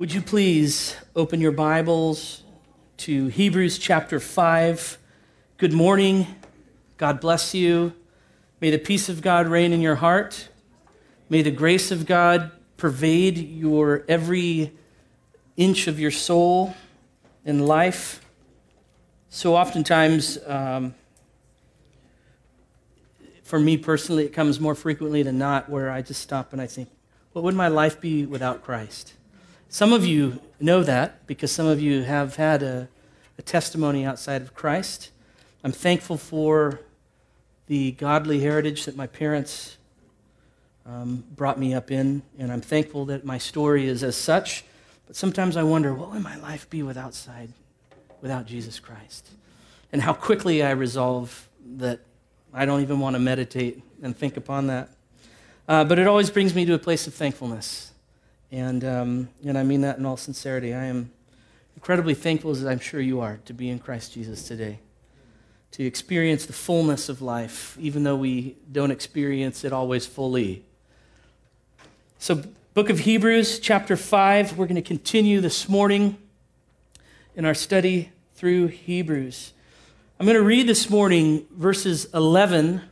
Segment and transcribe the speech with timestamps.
[0.00, 2.42] Would you please open your Bibles
[2.96, 4.96] to Hebrews chapter 5?
[5.58, 6.26] Good morning.
[6.96, 7.92] God bless you.
[8.62, 10.48] May the peace of God reign in your heart.
[11.28, 14.72] May the grace of God pervade your every
[15.58, 16.74] inch of your soul
[17.44, 18.24] and life.
[19.28, 20.94] So, oftentimes, um,
[23.42, 26.66] for me personally, it comes more frequently than not where I just stop and I
[26.66, 26.88] think,
[27.32, 29.12] what would my life be without Christ?
[29.72, 32.88] Some of you know that because some of you have had a,
[33.38, 35.12] a testimony outside of Christ.
[35.62, 36.80] I'm thankful for
[37.68, 39.78] the godly heritage that my parents
[40.84, 44.64] um, brought me up in, and I'm thankful that my story is as such.
[45.06, 47.52] But sometimes I wonder, what would my life be without side,
[48.20, 49.30] without Jesus Christ?
[49.92, 52.00] And how quickly I resolve that
[52.52, 54.88] I don't even want to meditate and think upon that.
[55.68, 57.89] Uh, but it always brings me to a place of thankfulness
[58.52, 60.74] and, um, and I mean that in all sincerity.
[60.74, 61.10] I am
[61.76, 64.80] incredibly thankful, as I'm sure you are, to be in Christ Jesus today,
[65.72, 70.64] to experience the fullness of life, even though we don't experience it always fully.
[72.18, 72.42] So,
[72.74, 76.16] book of Hebrews, chapter 5, we're going to continue this morning
[77.36, 79.52] in our study through Hebrews.
[80.18, 82.82] I'm going to read this morning verses 11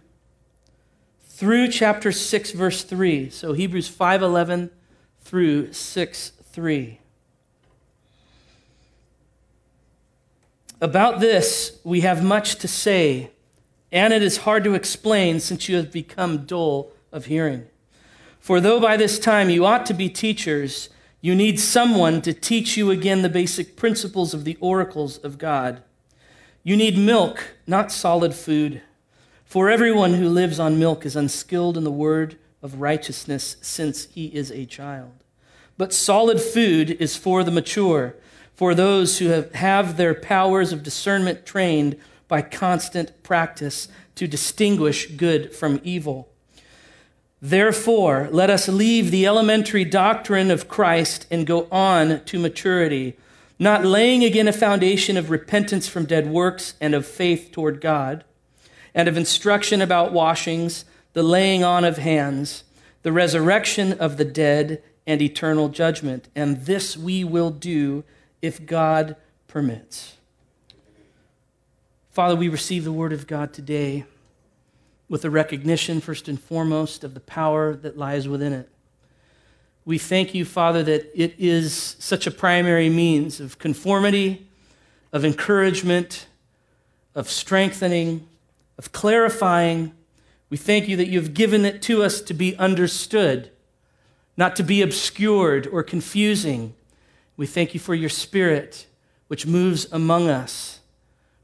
[1.26, 3.28] through chapter 6 verse 3.
[3.30, 4.70] So Hebrews 5:11
[5.28, 6.98] through 6 3.
[10.80, 13.30] About this, we have much to say,
[13.92, 17.66] and it is hard to explain since you have become dull of hearing.
[18.40, 20.88] For though by this time you ought to be teachers,
[21.20, 25.82] you need someone to teach you again the basic principles of the oracles of God.
[26.62, 28.80] You need milk, not solid food.
[29.44, 34.26] For everyone who lives on milk is unskilled in the word of righteousness since he
[34.26, 35.12] is a child.
[35.76, 38.16] But solid food is for the mature,
[38.54, 45.06] for those who have, have their powers of discernment trained by constant practice to distinguish
[45.12, 46.28] good from evil.
[47.40, 53.16] Therefore, let us leave the elementary doctrine of Christ and go on to maturity,
[53.60, 58.24] not laying again a foundation of repentance from dead works and of faith toward God,
[58.92, 62.64] and of instruction about washings, the laying on of hands,
[63.02, 66.28] the resurrection of the dead, and eternal judgment.
[66.36, 68.04] And this we will do
[68.42, 69.16] if God
[69.46, 70.16] permits.
[72.10, 74.04] Father, we receive the word of God today
[75.08, 78.68] with a recognition, first and foremost, of the power that lies within it.
[79.84, 84.46] We thank you, Father, that it is such a primary means of conformity,
[85.12, 86.26] of encouragement,
[87.14, 88.28] of strengthening,
[88.76, 89.92] of clarifying.
[90.50, 93.50] We thank you that you've given it to us to be understood
[94.38, 96.72] not to be obscured or confusing.
[97.36, 98.86] We thank you for your spirit,
[99.26, 100.78] which moves among us,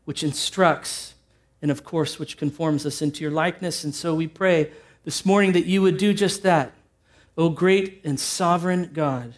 [0.05, 1.15] which instructs,
[1.61, 3.83] and of course, which conforms us into your likeness.
[3.83, 4.71] And so we pray
[5.05, 6.73] this morning that you would do just that.
[7.37, 9.35] O great and sovereign God,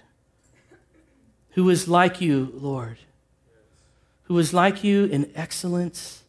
[1.52, 2.98] who is like you, Lord,
[4.24, 6.24] who is like you in excellence,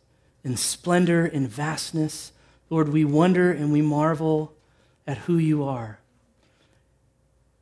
[0.46, 2.32] in splendor, in vastness.
[2.70, 4.54] Lord, we wonder and we marvel
[5.06, 6.00] at who you are.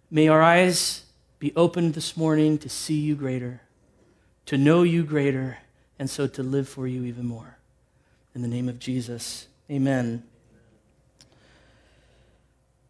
[0.09, 1.03] May our eyes
[1.37, 3.61] be opened this morning to see you greater,
[4.47, 5.59] to know you greater,
[5.99, 7.57] and so to live for you even more.
[8.33, 10.23] In the name of Jesus, amen.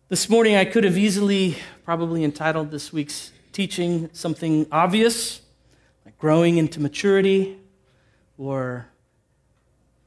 [0.08, 5.42] This morning, I could have easily probably entitled this week's teaching something obvious,
[6.06, 7.58] like growing into maturity,
[8.38, 8.88] or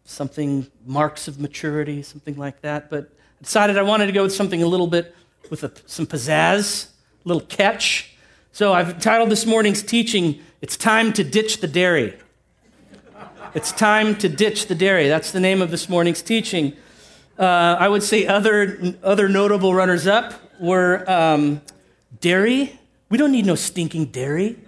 [0.08, 2.88] something marks of maturity, something like that.
[2.88, 5.14] But I decided I wanted to go with something a little bit
[5.50, 6.88] with a, some pizzazz
[7.24, 8.14] a little catch.
[8.52, 12.18] So I've titled this morning's teaching, It's Time to Ditch the Dairy.
[13.54, 15.08] It's time to ditch the dairy.
[15.08, 16.74] That's the name of this morning's teaching.
[17.38, 21.62] Uh, I would say other, other notable runners up were um,
[22.20, 22.78] dairy.
[23.08, 24.58] We don't need no stinking dairy.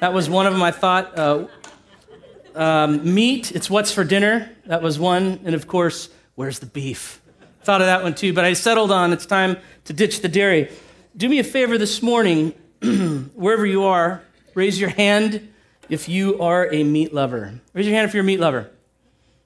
[0.00, 1.18] That was one of them I thought.
[1.18, 1.46] Uh,
[2.54, 4.50] um, meat, it's what's for dinner.
[4.66, 5.40] That was one.
[5.44, 7.20] And of course, where's the beef?
[7.62, 10.68] Thought of that one too, but I settled on it's time to ditch the dairy
[11.16, 12.54] do me a favor this morning,
[13.34, 14.22] wherever you are,
[14.54, 15.52] raise your hand
[15.88, 17.60] if you are a meat lover.
[17.74, 18.70] Raise your hand if you're a meat lover.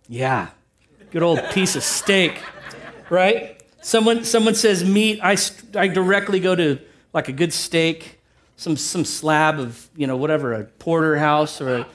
[0.09, 0.49] Yeah,
[1.11, 2.41] good old piece of steak,
[3.11, 3.61] right?
[3.83, 5.37] Someone, someone says meat, I,
[5.75, 6.79] I directly go to
[7.13, 8.21] like a good steak,
[8.57, 11.87] some, some slab of, you know, whatever, a porterhouse or a,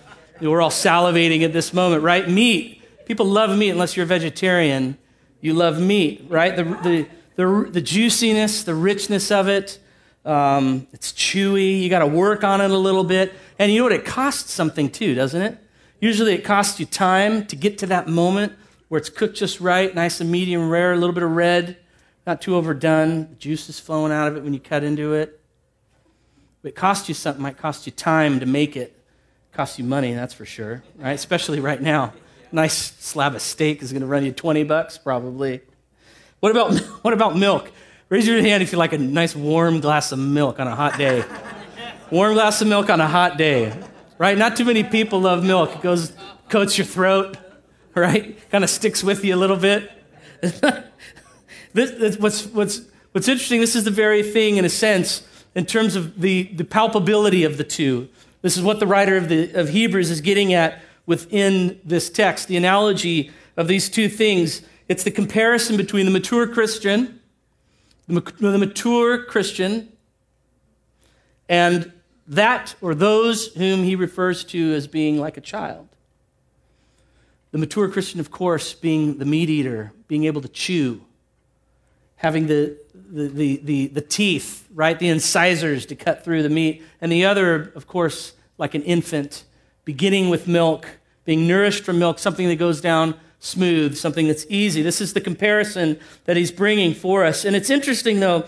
[0.49, 2.27] we're all salivating at this moment, right?
[2.27, 2.81] Meat.
[3.05, 4.97] People love meat unless you're a vegetarian.
[5.41, 6.55] You love meat, right?
[6.55, 9.79] The, the, the, the juiciness, the richness of it,
[10.23, 11.81] Um, it's chewy.
[11.81, 13.33] You got to work on it a little bit.
[13.57, 13.93] And you know what?
[13.93, 15.57] It costs something too, doesn't it?
[15.99, 18.53] Usually it costs you time to get to that moment
[18.87, 21.77] where it's cooked just right, nice and medium rare, a little bit of red,
[22.27, 23.29] not too overdone.
[23.29, 25.39] The juice is flowing out of it when you cut into it.
[26.63, 28.95] It costs you something, it might cost you time to make it.
[29.53, 31.11] Costs you money, that's for sure, right?
[31.11, 32.13] Especially right now.
[32.51, 35.61] Nice slab of steak is going to run you 20 bucks probably.
[36.39, 37.71] What about, what about milk?
[38.09, 40.97] Raise your hand if you like a nice warm glass of milk on a hot
[40.97, 41.23] day.
[42.11, 43.73] warm glass of milk on a hot day,
[44.17, 44.37] right?
[44.37, 45.75] Not too many people love milk.
[45.75, 46.11] It goes,
[46.49, 47.37] coats your throat,
[47.95, 48.37] right?
[48.51, 49.91] Kind of sticks with you a little bit.
[50.41, 50.81] this,
[51.73, 52.81] this, what's, what's,
[53.13, 55.25] what's interesting, this is the very thing, in a sense,
[55.55, 58.09] in terms of the, the palpability of the two.
[58.41, 62.47] This is what the writer of, the, of Hebrews is getting at within this text.
[62.47, 67.21] The analogy of these two things it's the comparison between the mature Christian
[68.11, 69.89] the mature Christian,
[71.47, 71.91] and
[72.27, 75.87] that or those whom he refers to as being like a child.
[77.51, 81.01] The mature Christian, of course, being the meat eater, being able to chew,
[82.15, 82.77] having the,
[83.11, 87.71] the, the, the, teeth, right, the incisors to cut through the meat, and the other,
[87.75, 89.43] of course, like an infant,
[89.85, 90.87] beginning with milk,
[91.25, 94.81] being nourished from milk, something that goes down smooth, something that's easy.
[94.83, 97.43] This is the comparison that he's bringing for us.
[97.43, 98.45] And it's interesting, though,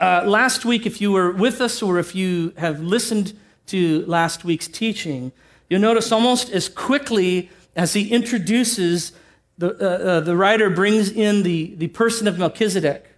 [0.00, 3.32] uh, last week, if you were with us or if you have listened
[3.66, 5.32] to last week's teaching,
[5.70, 9.12] you'll notice almost as quickly as he introduces,
[9.56, 13.13] the, uh, uh, the writer brings in the, the person of Melchizedek.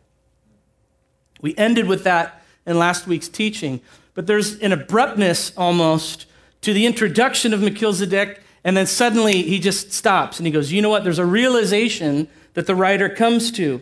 [1.40, 3.80] We ended with that in last week's teaching,
[4.14, 6.26] but there's an abruptness almost
[6.62, 10.82] to the introduction of Melchizedek and then suddenly he just stops and he goes, You
[10.82, 11.04] know what?
[11.04, 13.80] There's a realization that the writer comes to.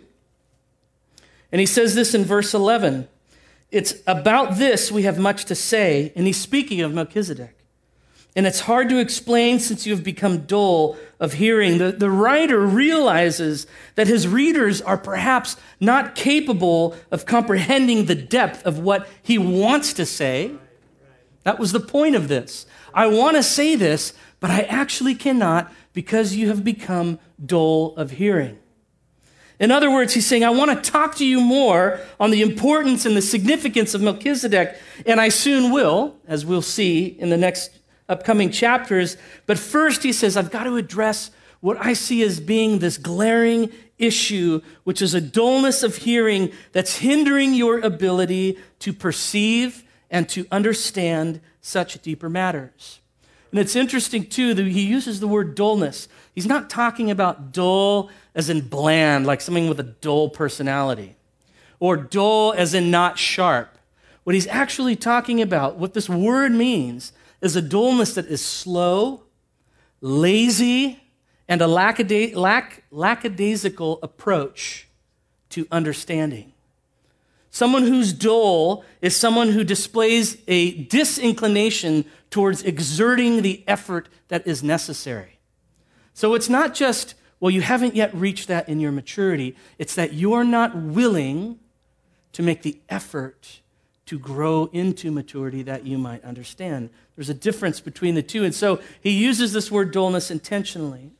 [1.50, 3.08] And he says this in verse 11
[3.70, 6.12] It's about this we have much to say.
[6.14, 7.53] And he's speaking of Melchizedek.
[8.36, 11.78] And it's hard to explain since you have become dull of hearing.
[11.78, 18.64] The, the writer realizes that his readers are perhaps not capable of comprehending the depth
[18.64, 20.52] of what he wants to say.
[21.44, 22.66] That was the point of this.
[22.92, 28.12] I want to say this, but I actually cannot because you have become dull of
[28.12, 28.58] hearing.
[29.60, 33.06] In other words, he's saying, I want to talk to you more on the importance
[33.06, 34.76] and the significance of Melchizedek,
[35.06, 37.78] and I soon will, as we'll see in the next
[38.08, 39.16] upcoming chapters.
[39.46, 41.30] But first, he says, I've got to address
[41.60, 46.98] what I see as being this glaring issue, which is a dullness of hearing that's
[46.98, 53.00] hindering your ability to perceive and to understand such deeper matters.
[53.50, 56.08] And it's interesting, too, that he uses the word dullness.
[56.34, 61.16] He's not talking about dull as in bland, like something with a dull personality,
[61.78, 63.78] or dull as in not sharp.
[64.24, 67.12] What he's actually talking about, what this word means,
[67.44, 69.23] is a dullness that is slow,
[70.00, 71.00] lazy,
[71.46, 74.88] and a lackada- lack- lackadaisical approach
[75.50, 76.52] to understanding.
[77.50, 84.62] Someone who's dull is someone who displays a disinclination towards exerting the effort that is
[84.62, 85.38] necessary.
[86.14, 90.14] So it's not just, well, you haven't yet reached that in your maturity, it's that
[90.14, 91.61] you're not willing
[92.32, 93.61] to make the effort
[94.06, 96.90] to grow into maturity that you might understand.
[97.16, 98.44] There's a difference between the two.
[98.44, 101.10] And so he uses this word dullness intentionally.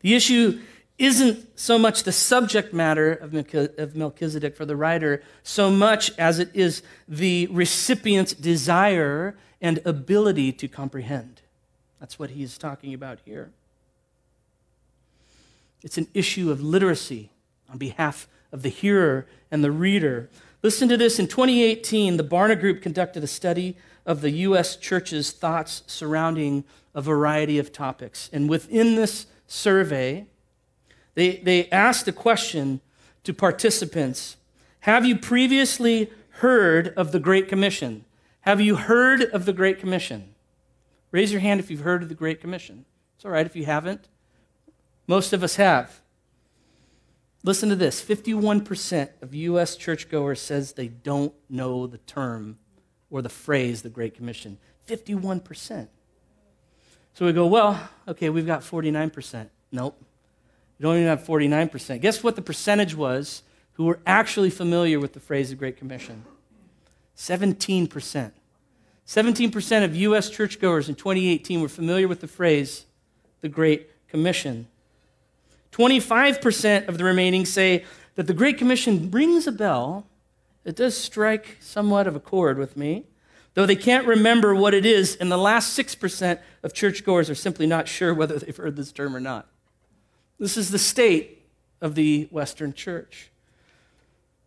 [0.00, 0.60] The issue
[0.98, 6.50] isn't so much the subject matter of Melchizedek for the writer, so much as it
[6.54, 11.40] is the recipient's desire and ability to comprehend.
[12.00, 13.52] That's what he's talking about here.
[15.82, 17.30] It's an issue of literacy
[17.70, 20.28] on behalf of the hearer and the reader.
[20.62, 21.18] Listen to this.
[21.18, 23.76] In 2018, the Barna Group conducted a study
[24.06, 24.76] of the U.S.
[24.76, 26.64] church's thoughts surrounding
[26.94, 28.30] a variety of topics.
[28.32, 30.26] And within this survey,
[31.14, 32.80] they, they asked a question
[33.24, 34.36] to participants
[34.80, 38.04] Have you previously heard of the Great Commission?
[38.42, 40.34] Have you heard of the Great Commission?
[41.10, 42.84] Raise your hand if you've heard of the Great Commission.
[43.16, 44.08] It's all right if you haven't.
[45.06, 46.01] Most of us have.
[47.44, 49.76] Listen to this 51% of U.S.
[49.76, 52.58] churchgoers says they don't know the term
[53.10, 54.58] or the phrase the Great Commission.
[54.86, 55.88] 51%.
[57.14, 59.48] So we go, well, okay, we've got 49%.
[59.70, 59.96] Nope.
[60.78, 62.00] You don't even have 49%.
[62.00, 63.42] Guess what the percentage was
[63.74, 66.24] who were actually familiar with the phrase the Great Commission?
[67.16, 68.32] 17%.
[69.06, 70.30] 17% of U.S.
[70.30, 72.86] churchgoers in 2018 were familiar with the phrase
[73.40, 74.68] the Great Commission.
[75.72, 80.06] 25% of the remaining say that the Great Commission rings a bell
[80.64, 83.04] It does strike somewhat of a chord with me.
[83.54, 87.66] Though they can't remember what it is, and the last 6% of churchgoers are simply
[87.66, 89.48] not sure whether they've heard this term or not.
[90.38, 91.46] This is the state
[91.80, 93.30] of the Western church.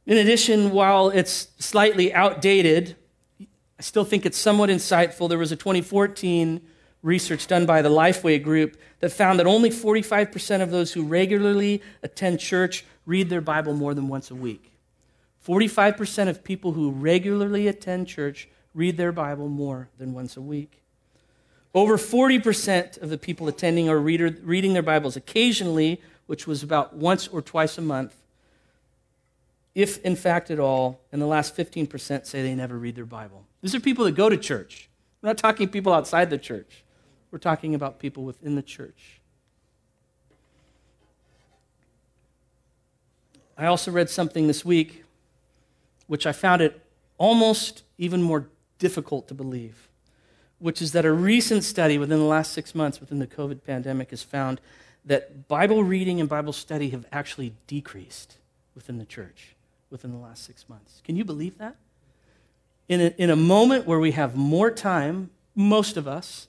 [0.06, 2.96] In addition, while it's slightly outdated,
[3.40, 5.28] I still think it's somewhat insightful.
[5.30, 6.62] There was a 2014
[7.06, 11.82] research done by the Lifeway Group that found that only 45% of those who regularly
[12.02, 14.72] attend church read their Bible more than once a week.
[15.48, 20.82] 45% of people who regularly attend church read their Bible more than once a week.
[21.76, 26.96] Over 40% of the people attending are reader, reading their Bibles occasionally, which was about
[26.96, 28.16] once or twice a month,
[29.76, 33.46] if in fact at all, and the last 15% say they never read their Bible.
[33.62, 34.90] These are people that go to church.
[35.22, 36.85] We're not talking people outside the church.
[37.36, 39.20] We're talking about people within the church.
[43.58, 45.04] I also read something this week
[46.08, 46.82] which I found it
[47.18, 48.48] almost even more
[48.80, 49.90] difficult to believe,
[50.60, 54.12] which is that a recent study within the last six months within the COVID pandemic
[54.12, 54.62] has found
[55.04, 58.38] that Bible reading and Bible study have actually decreased
[58.76, 59.58] within the church
[59.90, 61.02] within the last six months.
[61.04, 61.76] Can you believe that?
[62.88, 66.48] In a, in a moment where we have more time, most of us,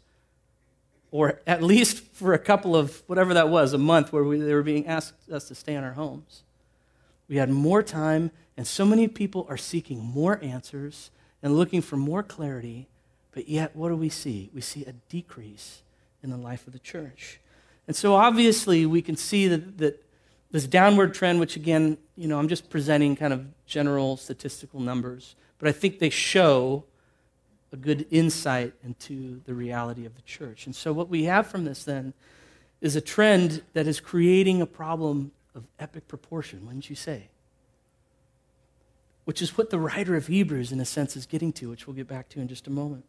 [1.11, 4.55] or at least for a couple of whatever that was, a month where we, they
[4.55, 6.43] were being asked us to stay in our homes.
[7.29, 11.11] We had more time, and so many people are seeking more answers
[11.43, 12.89] and looking for more clarity,
[13.33, 14.51] but yet what do we see?
[14.55, 15.83] We see a decrease
[16.23, 17.41] in the life of the church.
[17.87, 20.03] And so obviously we can see that, that
[20.51, 25.37] this downward trend, which again, you know, I'm just presenting kind of general statistical numbers,
[25.59, 26.85] but I think they show
[27.73, 30.67] a good insight into the reality of the church.
[30.67, 32.15] And so, what we have from this then
[32.81, 37.29] is a trend that is creating a problem of epic proportion, wouldn't you say?
[39.25, 41.97] Which is what the writer of Hebrews, in a sense, is getting to, which we'll
[41.97, 43.05] get back to in just a moment.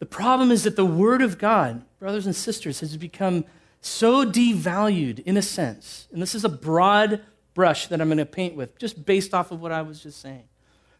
[0.00, 3.44] The problem is that the Word of God, brothers and sisters, has become
[3.80, 7.22] so devalued, in a sense, and this is a broad
[7.54, 10.20] brush that I'm going to paint with, just based off of what I was just
[10.20, 10.44] saying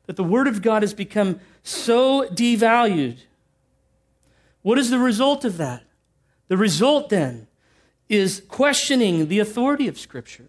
[0.08, 3.18] that the Word of God has become so devalued.
[4.62, 5.84] What is the result of that?
[6.48, 7.46] The result then
[8.08, 10.48] is questioning the authority of Scripture.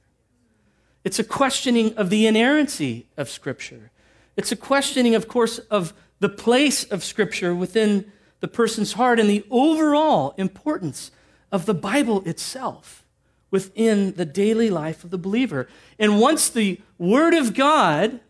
[1.03, 3.91] It's a questioning of the inerrancy of Scripture.
[4.37, 9.29] It's a questioning, of course, of the place of Scripture within the person's heart and
[9.29, 11.11] the overall importance
[11.51, 13.03] of the Bible itself
[13.51, 15.67] within the daily life of the believer.
[15.97, 18.21] And once the Word of God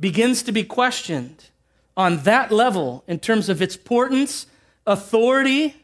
[0.00, 1.50] begins to be questioned
[1.96, 4.46] on that level in terms of its importance,
[4.86, 5.76] authority,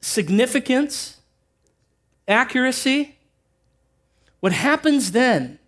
[0.00, 1.18] significance,
[2.28, 3.16] accuracy,
[4.40, 5.58] what happens then,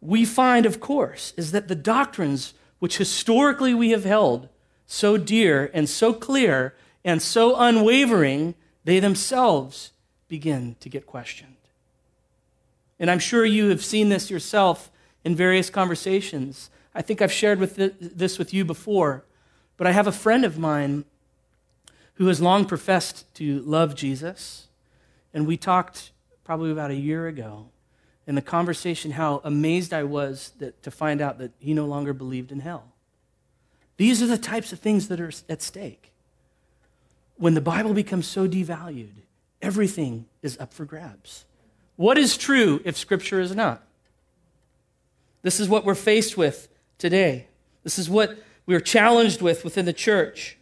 [0.00, 4.48] we find, of course, is that the doctrines which historically we have held
[4.86, 8.54] so dear and so clear and so unwavering,
[8.84, 9.92] they themselves
[10.28, 11.56] begin to get questioned.
[12.98, 14.90] And I'm sure you have seen this yourself
[15.24, 16.70] in various conversations.
[16.94, 19.24] I think I've shared with this with you before,
[19.76, 21.04] but I have a friend of mine
[22.14, 24.66] who has long professed to love Jesus,
[25.32, 26.10] and we talked
[26.44, 27.68] probably about a year ago
[28.26, 32.12] in the conversation how amazed I was that, to find out that he no longer
[32.12, 32.92] believed in hell.
[33.96, 36.12] These are the types of things that are at stake.
[37.36, 39.22] When the Bible becomes so devalued,
[39.62, 41.44] everything is up for grabs.
[41.96, 43.82] What is true if Scripture is not?
[45.42, 46.68] This is what we're faced with
[46.98, 47.46] today.
[47.84, 50.58] This is what we're challenged with within the church.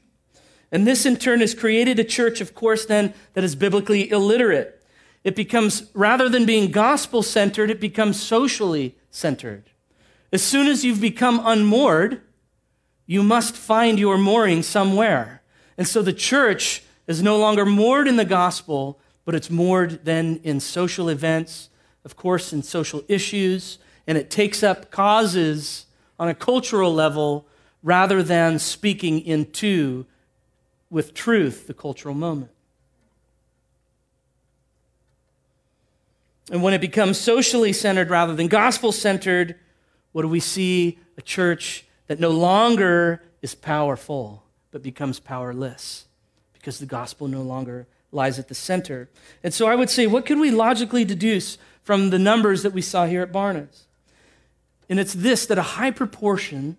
[0.70, 4.82] And this, in turn, has created a church, of course, then, that is biblically illiterate.
[5.24, 9.64] It becomes, rather than being gospel centered, it becomes socially centered.
[10.32, 12.20] As soon as you've become unmoored,
[13.06, 15.42] you must find your mooring somewhere.
[15.78, 20.40] And so the church is no longer moored in the gospel, but it's moored then
[20.42, 21.70] in social events,
[22.04, 25.86] of course, in social issues, and it takes up causes
[26.18, 27.46] on a cultural level
[27.82, 30.06] rather than speaking into,
[30.90, 32.50] with truth, the cultural moment.
[36.50, 39.56] And when it becomes socially centered rather than gospel centered,
[40.12, 40.98] what do we see?
[41.18, 46.06] A church that no longer is powerful, but becomes powerless
[46.52, 49.08] because the gospel no longer lies at the center.
[49.42, 52.82] And so I would say, what could we logically deduce from the numbers that we
[52.82, 53.68] saw here at Barna?
[54.88, 56.76] And it's this that a high proportion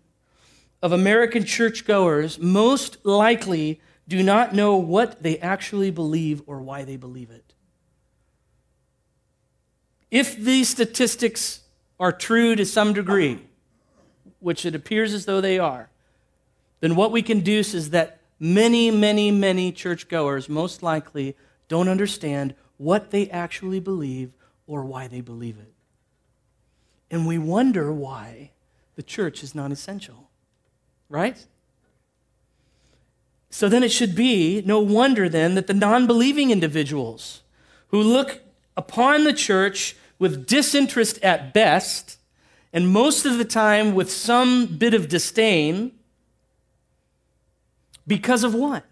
[0.82, 6.96] of American churchgoers most likely do not know what they actually believe or why they
[6.96, 7.54] believe it.
[10.10, 11.62] If these statistics
[12.00, 13.40] are true to some degree,
[14.40, 15.90] which it appears as though they are,
[16.80, 21.36] then what we can deduce is that many, many, many churchgoers most likely
[21.68, 24.32] don't understand what they actually believe
[24.68, 25.74] or why they believe it.
[27.10, 28.52] And we wonder why
[28.96, 30.30] the church is non essential,
[31.10, 31.46] right?
[33.50, 37.42] So then it should be no wonder then that the non believing individuals
[37.90, 38.42] who look
[38.76, 42.18] upon the church with disinterest at best,
[42.74, 45.92] and most of the time with some bit of disdain,
[48.06, 48.84] because of what?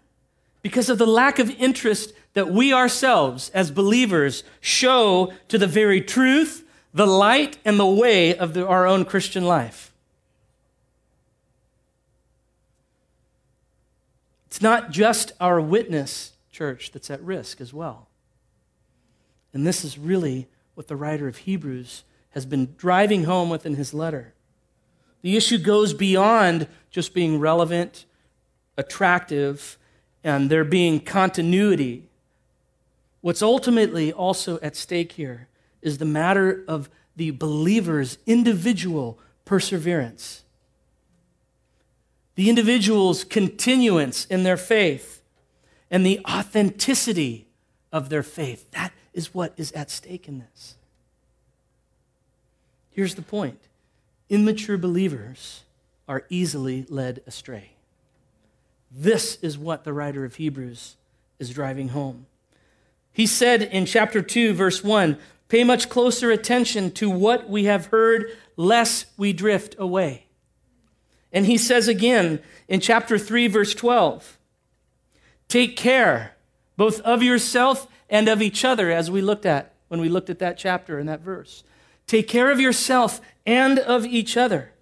[0.62, 6.00] Because of the lack of interest that we ourselves, as believers, show to the very
[6.00, 6.65] truth,
[6.96, 9.92] the light, and the way of the, our own Christian life.
[14.46, 18.08] It's not just our witness, church, that's at risk as well.
[19.52, 23.74] And this is really what the writer of Hebrews has been driving home with in
[23.74, 24.32] his letter.
[25.20, 28.06] The issue goes beyond just being relevant,
[28.78, 29.76] attractive,
[30.24, 32.08] and there being continuity.
[33.20, 35.48] What's ultimately also at stake here
[35.86, 40.42] is the matter of the believer's individual perseverance
[42.36, 45.22] the individual's continuance in their faith
[45.90, 47.48] and the authenticity
[47.90, 48.70] of their faith.
[48.70, 50.76] That is what is at stake in this.
[52.90, 53.58] Here's the point
[54.28, 55.64] immature believers
[56.06, 57.72] are easily led astray.
[58.90, 60.96] This is what the writer of Hebrews
[61.38, 62.26] is driving home.
[63.12, 67.86] He said in chapter 2, verse 1 Pay much closer attention to what we have
[67.86, 70.26] heard, lest we drift away.
[71.32, 74.38] And he says again in chapter 3, verse 12
[75.48, 76.36] Take care
[76.76, 80.38] both of yourself and of each other, as we looked at when we looked at
[80.40, 81.64] that chapter and that verse.
[82.06, 84.72] Take care of yourself and of each other,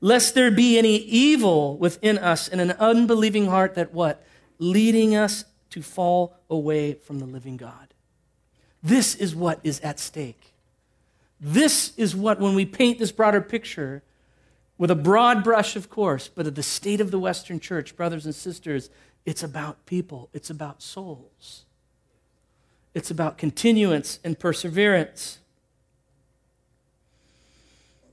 [0.00, 4.24] lest there be any evil within us and an unbelieving heart that what?
[4.58, 7.89] Leading us to fall away from the living God.
[8.82, 10.52] This is what is at stake.
[11.40, 14.02] This is what, when we paint this broader picture,
[14.78, 18.24] with a broad brush, of course, but of the state of the Western church, brothers
[18.24, 18.88] and sisters,
[19.26, 21.64] it's about people, it's about souls,
[22.94, 25.38] it's about continuance and perseverance.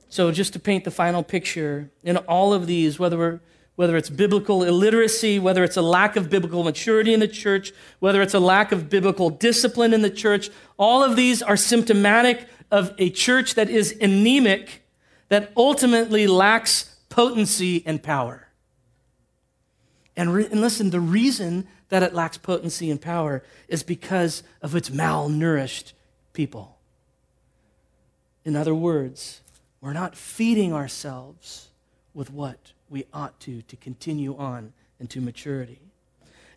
[0.09, 3.39] So, just to paint the final picture, in all of these, whether we're
[3.77, 8.23] whether it's biblical illiteracy, whether it's a lack of biblical maturity in the church, whether
[8.23, 12.91] it's a lack of biblical discipline in the church, all of these are symptomatic of
[12.97, 14.81] a church that is anemic
[15.29, 18.47] that ultimately lacks potency and power.
[20.15, 24.75] And, re- and listen, the reason that it lacks potency and power is because of
[24.75, 25.93] its malnourished
[26.33, 26.79] people.
[28.43, 29.41] In other words,
[29.81, 31.69] we're not feeding ourselves
[32.15, 35.79] with what we ought to to continue on into maturity.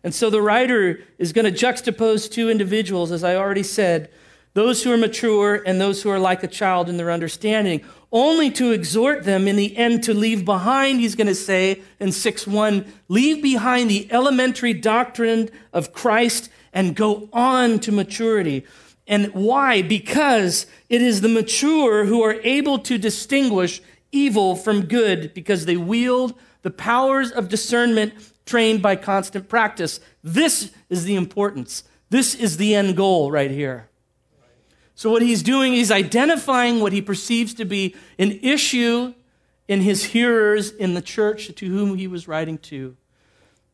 [0.03, 4.09] And so the writer is going to juxtapose two individuals, as I already said,
[4.53, 8.49] those who are mature and those who are like a child in their understanding, only
[8.51, 12.47] to exhort them in the end to leave behind, he's going to say in 6
[12.47, 18.65] 1, leave behind the elementary doctrine of Christ and go on to maturity.
[19.07, 19.81] And why?
[19.81, 25.77] Because it is the mature who are able to distinguish evil from good because they
[25.77, 28.13] wield the powers of discernment
[28.45, 29.99] trained by constant practice.
[30.23, 31.83] This is the importance.
[32.09, 33.89] This is the end goal right here.
[34.95, 39.13] So, what he's doing is identifying what he perceives to be an issue
[39.67, 42.97] in his hearers in the church to whom he was writing to.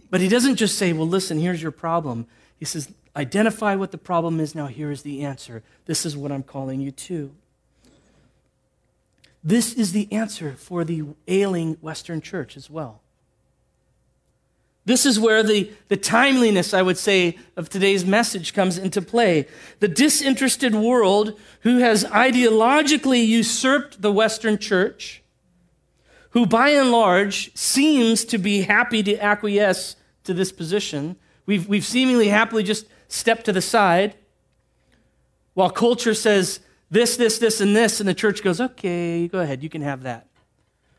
[0.09, 2.27] But he doesn't just say, Well, listen, here's your problem.
[2.57, 4.53] He says, Identify what the problem is.
[4.53, 5.63] Now, here is the answer.
[5.85, 7.33] This is what I'm calling you to.
[9.47, 12.99] This is the answer for the ailing Western church as well.
[14.83, 19.47] This is where the, the timeliness, I would say, of today's message comes into play.
[19.79, 25.23] The disinterested world who has ideologically usurped the Western church,
[26.31, 31.15] who by and large seems to be happy to acquiesce to this position.
[31.45, 34.15] We've, we've seemingly happily just stepped to the side
[35.53, 39.61] while culture says this, this, this, and this, and the church goes, okay, go ahead,
[39.63, 40.27] you can have that.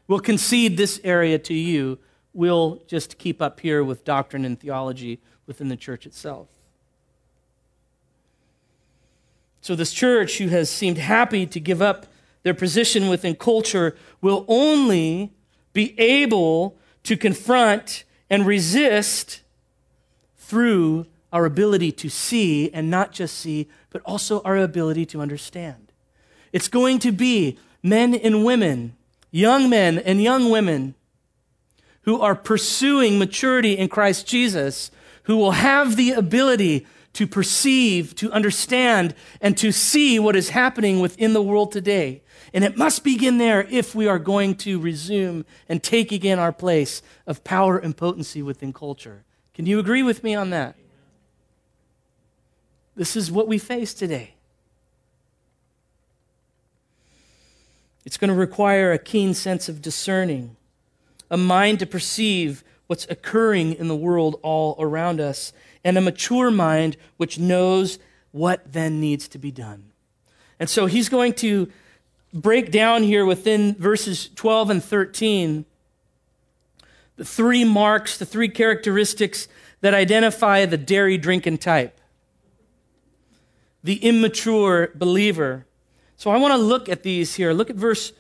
[0.06, 1.98] We'll concede this area to you
[2.38, 6.46] we'll just keep up here with doctrine and theology within the church itself.
[9.60, 12.06] So, this church who has seemed happy to give up
[12.44, 15.32] their position within culture will only
[15.72, 19.42] be able to confront and resist
[20.36, 25.92] through our ability to see, and not just see, but also our ability to understand.
[26.52, 28.96] It's going to be men and women,
[29.30, 30.94] young men and young women
[32.02, 34.90] who are pursuing maturity in Christ Jesus,
[35.24, 41.00] who will have the ability to perceive, to understand, and to see what is happening
[41.00, 42.22] within the world today.
[42.54, 46.52] And it must begin there if we are going to resume and take again our
[46.52, 49.24] place of power and potency within culture.
[49.52, 50.76] Can you agree with me on that?
[52.98, 54.34] This is what we face today.
[58.04, 60.56] It's going to require a keen sense of discerning,
[61.30, 65.52] a mind to perceive what's occurring in the world all around us,
[65.84, 68.00] and a mature mind which knows
[68.32, 69.84] what then needs to be done.
[70.58, 71.70] And so he's going to
[72.34, 75.64] break down here within verses 12 and 13
[77.14, 79.46] the three marks, the three characteristics
[79.82, 81.97] that identify the dairy drinking type,
[83.88, 85.64] the immature believer.
[86.18, 87.54] So I want to look at these here.
[87.54, 88.12] Look at verse,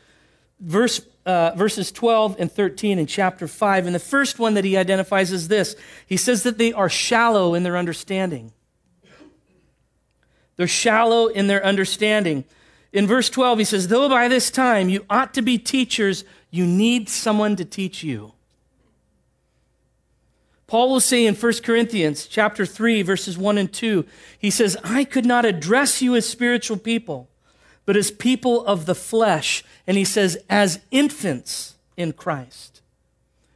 [0.60, 3.84] verse, uh, verses 12 and 13 in chapter 5.
[3.84, 5.76] And the first one that he identifies is this
[6.06, 8.54] he says that they are shallow in their understanding.
[10.56, 12.46] They're shallow in their understanding.
[12.90, 16.64] In verse 12, he says, Though by this time you ought to be teachers, you
[16.64, 18.32] need someone to teach you.
[20.68, 24.04] Paul will say in 1 Corinthians chapter 3 verses 1 and 2,
[24.38, 27.28] he says, "I could not address you as spiritual people,
[27.86, 32.82] but as people of the flesh." And he says, "as infants in Christ."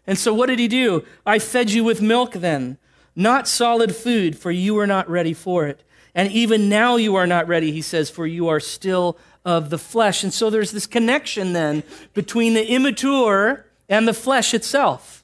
[0.07, 1.05] And so what did he do?
[1.27, 2.79] I fed you with milk then,
[3.15, 5.83] not solid food, for you were not ready for it.
[6.15, 9.79] And even now you are not ready, he says, for you are still of the
[9.79, 10.23] flesh.
[10.23, 11.83] And so there's this connection then
[12.15, 15.22] between the immature and the flesh itself.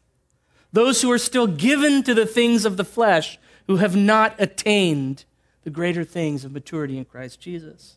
[0.73, 5.25] Those who are still given to the things of the flesh, who have not attained
[5.65, 7.97] the greater things of maturity in Christ Jesus.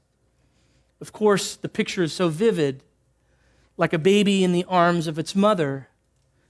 [1.00, 2.84] Of course, the picture is so vivid,
[3.78, 5.88] like a baby in the arms of its mother.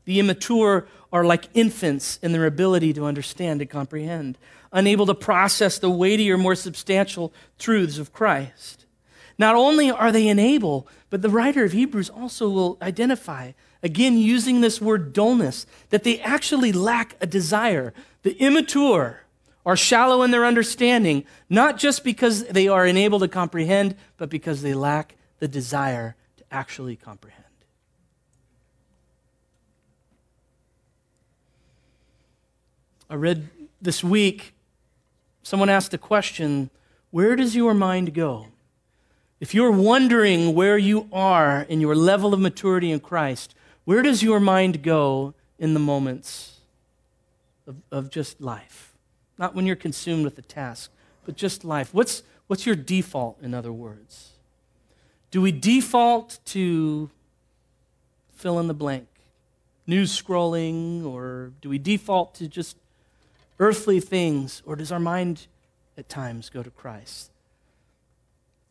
[0.06, 4.38] The immature are like infants in their ability to understand and comprehend
[4.72, 8.86] unable to process the weightier, more substantial truths of Christ.
[9.38, 13.52] Not only are they unable, but the writer of Hebrews also will identify,
[13.84, 17.94] again using this word dullness, that they actually lack a desire.
[18.24, 19.22] The immature
[19.66, 24.62] are shallow in their understanding, not just because they are unable to comprehend, but because
[24.62, 27.38] they lack the desire to actually comprehend.
[33.10, 33.50] I read
[33.82, 34.54] this week
[35.44, 36.70] Someone asked a question
[37.10, 38.48] Where does your mind go?
[39.40, 44.22] If you're wondering where you are in your level of maturity in Christ, where does
[44.22, 46.60] your mind go in the moments
[47.68, 48.94] of, of just life?
[49.38, 50.92] Not when you're consumed with a task,
[51.26, 51.94] but just life.
[51.94, 54.32] What's, what's your default, in other words?
[55.32, 57.10] Do we default to
[58.34, 59.08] fill in the blank?
[59.88, 62.78] News scrolling, or do we default to just
[63.60, 65.48] earthly things, or does our mind
[65.98, 67.32] at times go to Christ?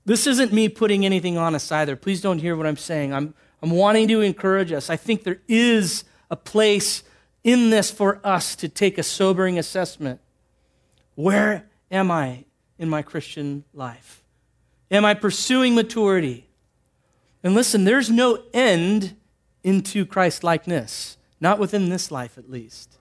[0.05, 1.95] This isn't me putting anything on us either.
[1.97, 3.13] Please don't hear what I'm saying.
[3.13, 4.91] I'm, I'm wanting to encourage us.
[4.91, 7.03] I think there is a place
[7.45, 10.21] in this for us to take a sobering assessment.
[11.15, 12.45] Where am I
[12.79, 14.23] in my Christian life?
[14.91, 16.49] Am I pursuing maturity?
[17.43, 19.17] And listen, there's no end
[19.63, 22.99] into Christ likeness, not within this life at least.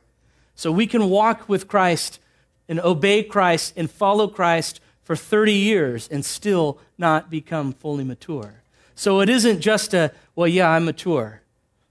[0.55, 2.19] So we can walk with Christ
[2.67, 8.58] and obey Christ and follow Christ for 30 years and still not become fully mature.
[8.99, 11.41] So it isn't just a, well, yeah, I'm mature,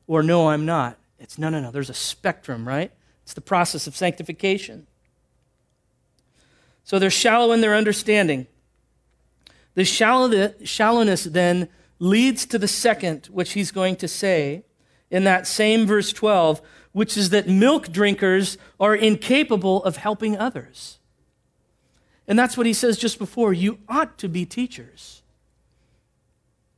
[0.07, 0.99] or no, I'm not.
[1.19, 1.71] It's no, no, no.
[1.71, 2.93] There's a spectrum, right?
[3.23, 4.87] It's the process of sanctification.
[6.85, 8.47] So they're shallow in their understanding.
[9.73, 14.65] The shallowness then leads to the second, which he's going to say
[15.11, 16.61] in that same verse 12
[16.93, 20.99] which is that milk drinkers are incapable of helping others.
[22.27, 23.55] And that's what he says just before.
[23.55, 25.18] You ought to be teachers.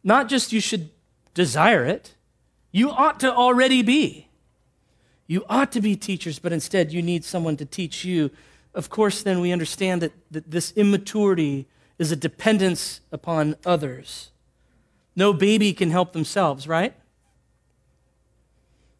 [0.02, 0.90] Not just you should
[1.34, 2.14] desire it,
[2.72, 4.28] you ought to already be.
[5.26, 8.30] You ought to be teachers, but instead you need someone to teach you.
[8.74, 11.66] Of course, then we understand that, that this immaturity
[11.98, 14.30] is a dependence upon others.
[15.14, 16.94] No baby can help themselves, right?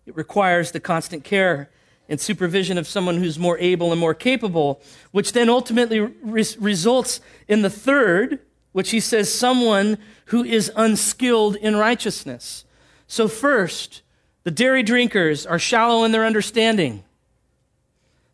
[0.07, 1.71] It requires the constant care
[2.09, 4.83] and supervision of someone who's more able and more capable,
[5.13, 8.41] which then ultimately re- results in the third,
[8.73, 12.65] which he says, someone who is unskilled in righteousness.
[13.07, 14.03] So, first,
[14.45, 17.05] the dairy drinkers are shallow in their understanding.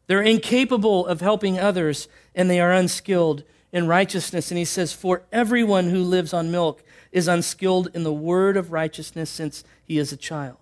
[0.06, 4.50] They're incapable of helping others, and they are unskilled in righteousness.
[4.50, 8.72] And he says, For everyone who lives on milk is unskilled in the word of
[8.72, 10.58] righteousness since he is a child.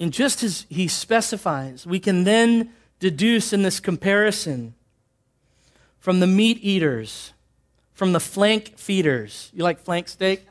[0.00, 2.72] And just as he specifies, we can then
[3.04, 4.72] deduce in this comparison
[5.98, 7.34] from the meat eaters,
[7.92, 9.50] from the flank feeders.
[9.52, 10.46] You like flank steak?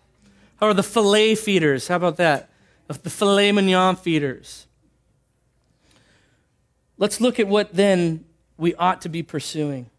[0.58, 1.88] How are the filet feeders?
[1.88, 2.52] How about that?
[2.86, 4.68] The filet mignon feeders.
[7.00, 8.24] Let's look at what then
[8.56, 9.90] we ought to be pursuing.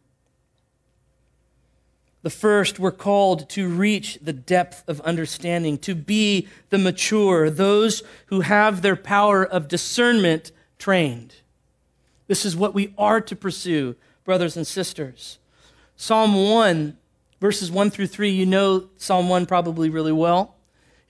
[2.22, 8.04] The first, we're called to reach the depth of understanding, to be the mature, those
[8.26, 11.34] who have their power of discernment trained.
[12.26, 15.38] This is what we are to pursue, brothers and sisters.
[15.96, 16.96] Psalm 1,
[17.40, 20.54] verses 1 through 3, you know Psalm 1 probably really well.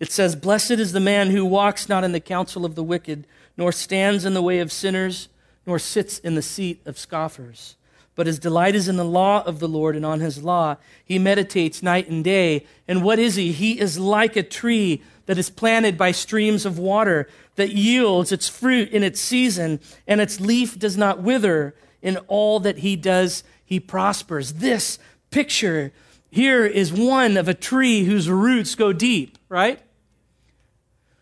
[0.00, 3.26] It says, Blessed is the man who walks not in the counsel of the wicked,
[3.56, 5.28] nor stands in the way of sinners,
[5.66, 7.76] nor sits in the seat of scoffers
[8.14, 11.18] but his delight is in the law of the Lord, and on his law he
[11.18, 12.66] meditates night and day.
[12.86, 13.52] And what is he?
[13.52, 18.48] He is like a tree that is planted by streams of water, that yields its
[18.48, 21.74] fruit in its season, and its leaf does not wither.
[22.02, 24.54] In all that he does, he prospers.
[24.54, 24.98] This
[25.30, 25.92] picture
[26.30, 29.80] here is one of a tree whose roots go deep, right?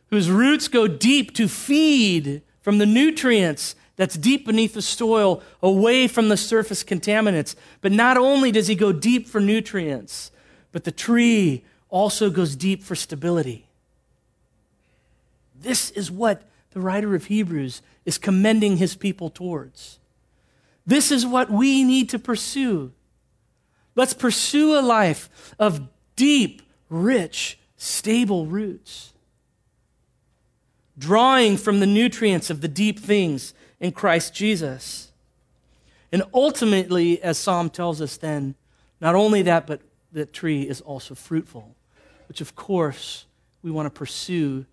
[0.09, 6.09] Whose roots go deep to feed from the nutrients that's deep beneath the soil, away
[6.09, 7.55] from the surface contaminants.
[7.83, 10.31] But not only does he go deep for nutrients,
[10.73, 13.69] but the tree also goes deep for stability.
[15.63, 19.99] This is what the writer of Hebrews is commending his people towards.
[20.87, 22.93] This is what we need to pursue.
[23.95, 29.13] Let's pursue a life of deep, rich, stable roots,
[30.99, 35.13] drawing from the nutrients of the deep things in Christ Jesus.
[36.11, 38.55] And ultimately, as Psalm tells us then,
[39.01, 39.81] not only that, but
[40.13, 41.75] the tree is also fruitful,
[42.29, 43.27] which of course
[43.63, 44.67] we want to pursue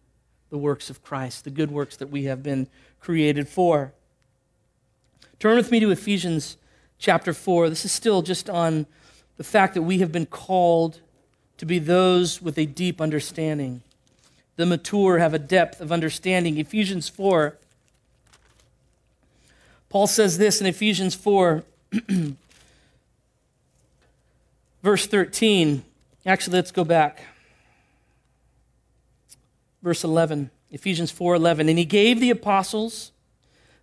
[0.49, 2.67] the works of Christ, the good works that we have been
[2.99, 3.93] created for.
[5.39, 6.57] Turn with me to Ephesians
[6.97, 7.69] chapter 4.
[7.69, 8.85] This is still just on
[9.37, 10.99] the fact that we have been called
[11.57, 13.81] to be those with a deep understanding.
[14.55, 16.57] The mature have a depth of understanding.
[16.57, 17.57] Ephesians 4
[19.89, 21.63] Paul says this in Ephesians 4,
[24.83, 25.83] verse 13.
[26.27, 27.23] Actually, let's go back.
[29.81, 33.11] Verse 11, Ephesians 4:11, And he gave the apostles,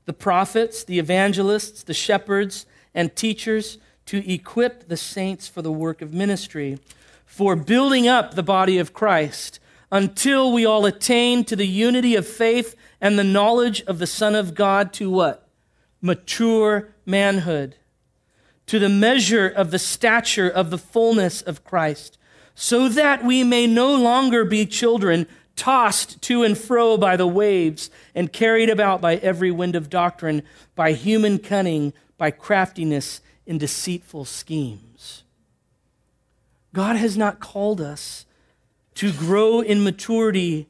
[0.04, 6.00] the prophets, the evangelists, the shepherds, and teachers to equip the saints for the work
[6.00, 6.78] of ministry,
[7.24, 9.58] for building up the body of Christ,
[9.90, 14.34] until we all attain to the unity of faith and the knowledge of the Son
[14.34, 15.46] of God to what?
[16.00, 17.76] mature manhood,
[18.66, 22.18] to the measure of the stature of the fullness of Christ,
[22.54, 25.26] so that we may no longer be children
[25.56, 30.42] tossed to and fro by the waves and carried about by every wind of doctrine,
[30.74, 35.24] by human cunning, by craftiness in deceitful schemes.
[36.72, 38.26] God has not called us
[38.96, 40.66] to grow in maturity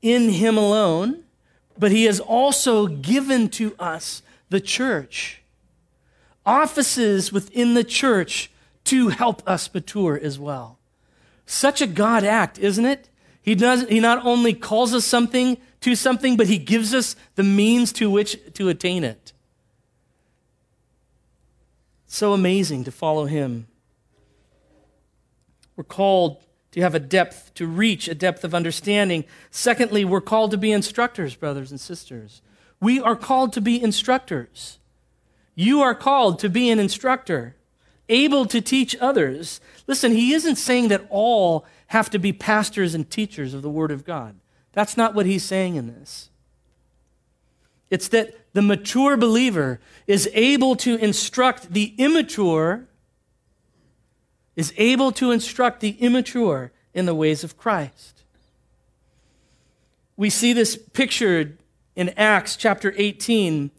[0.00, 1.24] in Him alone,
[1.78, 5.42] but He has also given to us the church,
[6.46, 8.50] offices within the church
[8.84, 10.78] to help us mature as well.
[11.46, 13.08] Such a God act, isn't it?
[13.44, 17.42] He, does, he not only calls us something to something, but he gives us the
[17.42, 19.34] means to which to attain it.
[22.06, 23.66] So amazing to follow him.
[25.76, 29.26] We're called to have a depth, to reach a depth of understanding.
[29.50, 32.40] Secondly, we're called to be instructors, brothers and sisters.
[32.80, 34.78] We are called to be instructors.
[35.54, 37.56] You are called to be an instructor,
[38.08, 39.60] able to teach others.
[39.86, 43.90] Listen, he isn't saying that all have to be pastors and teachers of the Word
[43.90, 44.36] of God.
[44.72, 46.30] That's not what he's saying in this.
[47.90, 52.86] It's that the mature believer is able to instruct the immature,
[54.56, 58.22] is able to instruct the immature in the ways of Christ.
[60.16, 61.58] We see this pictured
[61.96, 63.70] in Acts chapter 18,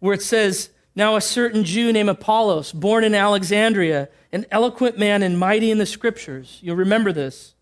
[0.00, 5.22] where it says, Now a certain Jew named Apollos, born in Alexandria, an eloquent man
[5.22, 7.54] and mighty in the scriptures, you'll remember this,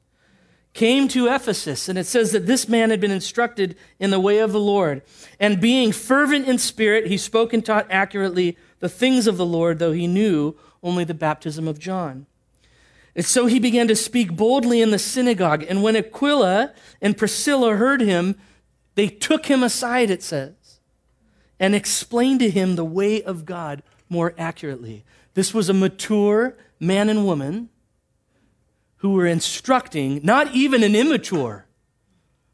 [0.73, 1.89] came to Ephesus.
[1.89, 5.03] And it says that this man had been instructed in the way of the Lord.
[5.41, 9.81] And being fervent in spirit, he spoke and taught accurately the things of the Lord,
[9.81, 12.27] though he knew only the baptism of John.
[13.17, 15.65] And so he began to speak boldly in the synagogue.
[15.69, 18.37] And when Aquila and Priscilla heard him,
[18.95, 20.53] they took him aside, it says,
[21.59, 25.05] and explain to him the way of God more accurately.
[25.35, 27.69] This was a mature man and woman
[28.99, 31.67] who were instructing, not even an immature.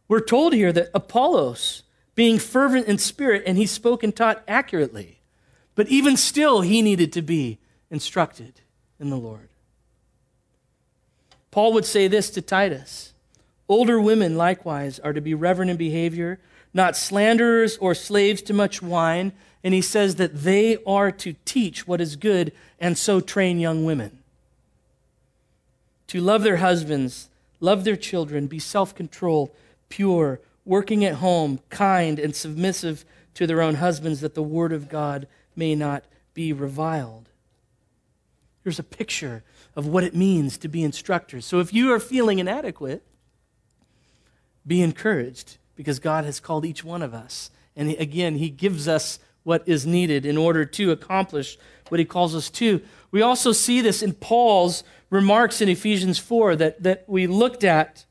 [0.09, 1.85] We're told here that Apollos,
[2.15, 5.21] being fervent in spirit, and he spoke and taught accurately.
[5.75, 7.59] But even still, he needed to be
[7.91, 8.61] instructed
[8.99, 9.49] in the Lord.
[11.51, 13.13] Paul would say this to Titus
[13.69, 16.41] Older women, likewise, are to be reverent in behavior,
[16.73, 19.33] not slanderers or slaves to much wine.
[19.63, 23.85] And he says that they are to teach what is good and so train young
[23.85, 24.19] women.
[26.09, 27.29] To love their husbands,
[27.61, 29.51] love their children, be self controlled,
[29.89, 33.05] pure, working at home, kind, and submissive
[33.35, 36.05] to their own husbands, that the word of God may not
[36.35, 37.29] be reviled.
[38.65, 39.43] Here's a picture
[39.77, 41.47] of what it means to be instructors.
[41.47, 43.03] So if you are feeling inadequate,
[44.67, 47.51] be encouraged because God has called each one of us.
[47.75, 51.57] And again, He gives us what is needed in order to accomplish
[51.89, 52.83] what He calls us to.
[53.11, 58.05] We also see this in Paul's remarks in Ephesians 4 that, that we looked at.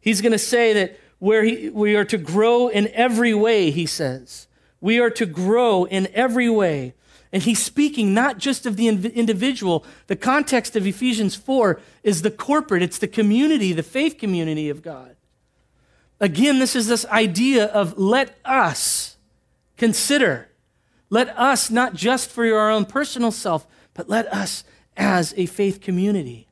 [0.00, 3.84] He's going to say that where he, we are to grow in every way, he
[3.84, 4.48] says.
[4.80, 6.94] We are to grow in every way.
[7.34, 9.84] And he's speaking not just of the individual.
[10.06, 14.80] The context of Ephesians 4 is the corporate, it's the community, the faith community of
[14.80, 15.16] God.
[16.22, 19.16] Again, this is this idea of let us
[19.76, 20.48] consider.
[21.10, 24.62] Let us, not just for our own personal self, but let us
[24.96, 26.46] as a faith community.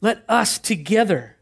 [0.00, 1.38] Let us together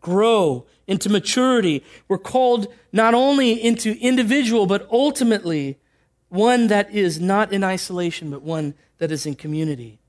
[0.00, 1.82] grow into maturity.
[2.06, 5.78] We're called not only into individual, but ultimately
[6.28, 10.00] one that is not in isolation, but one that is in community.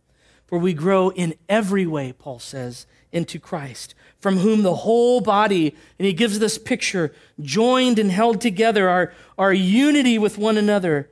[0.46, 5.76] For we grow in every way, Paul says, into Christ, from whom the whole body,
[6.00, 11.08] and he gives this picture, joined and held together, our, our unity with one another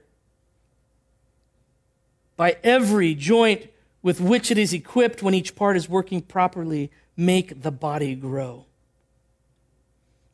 [2.38, 3.68] by every joint
[4.02, 8.66] with which it is equipped when each part is working properly, make the body grow.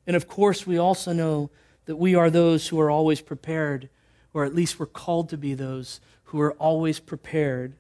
[0.08, 1.50] And of course, we also know
[1.84, 3.90] that we are those who are always prepared,
[4.34, 7.74] or at least we're called to be those who are always prepared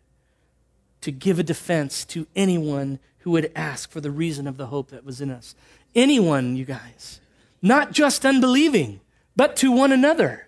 [0.99, 4.89] to give a defense to anyone who would ask for the reason of the hope
[4.89, 5.53] that was in us.
[5.93, 7.21] Anyone, you guys.
[7.61, 9.01] Not just unbelieving,
[9.35, 10.47] but to one another.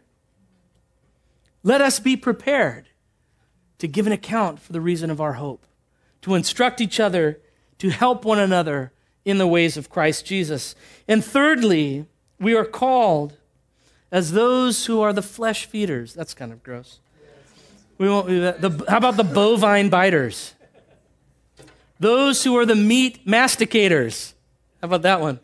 [1.62, 2.90] Let us be prepared
[3.78, 5.68] to give an account for the reason of our hope,
[6.24, 7.40] to instruct each other,
[7.78, 8.92] to help one another
[9.26, 10.74] in the ways of Christ Jesus.
[11.08, 12.08] And thirdly,
[12.40, 13.38] we are called
[14.12, 16.16] as those who are the flesh feeders.
[16.16, 17.00] That's kind of gross.
[18.00, 20.56] We won't, do the, how about the bovine biters?
[22.02, 24.34] Those who are the meat masticators.
[24.82, 25.40] How about that one?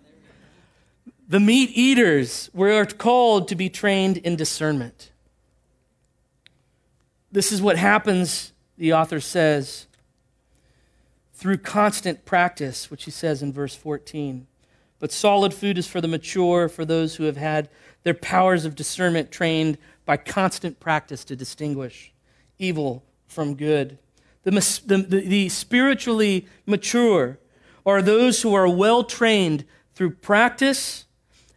[1.30, 2.50] The meat eaters.
[2.52, 5.12] We are called to be trained in discernment.
[7.32, 9.86] This is what happens, the author says,
[11.32, 14.48] through constant practice, which he says in verse 14.
[14.98, 17.70] But solid food is for the mature, for those who have had
[18.02, 22.12] their powers of discernment trained by constant practice to distinguish
[22.58, 24.00] evil from good.
[24.48, 27.38] The, the, the, spiritually mature
[27.86, 31.04] are those who are well trained through practice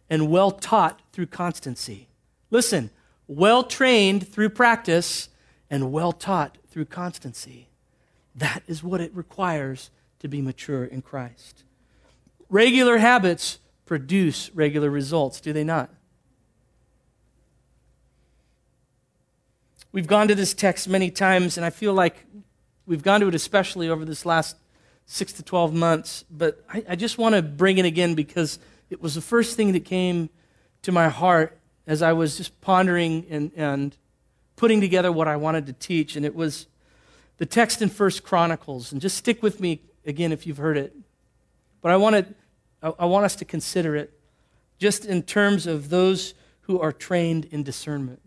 [0.09, 2.09] and well taught through constancy.
[2.49, 2.89] Listen,
[3.29, 5.29] well trained through practice
[5.69, 7.69] and well taught through constancy.
[8.35, 11.63] That is what it requires to be mature in Christ.
[12.49, 15.89] Regular habits produce regular results, do they not?
[19.93, 22.25] We've gone to this text many times, and I feel like
[22.91, 24.57] We've gone to it especially over this last
[25.05, 29.01] six to 12 months, but I, I just want to bring it again because it
[29.01, 30.29] was the first thing that came
[30.81, 33.95] to my heart as I was just pondering and, and
[34.57, 36.17] putting together what I wanted to teach.
[36.17, 36.67] And it was
[37.37, 38.91] the text in First Chronicles.
[38.91, 40.93] And just stick with me again if you've heard it.
[41.81, 42.25] But I want, to,
[42.83, 44.11] I, I want us to consider it
[44.79, 48.21] just in terms of those who are trained in discernment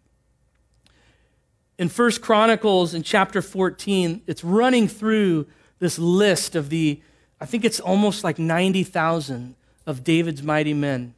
[1.79, 5.47] in First Chronicles in chapter 14, it's running through
[5.79, 7.01] this list of the,
[7.41, 11.15] I think it's almost like 90,000 of David's mighty men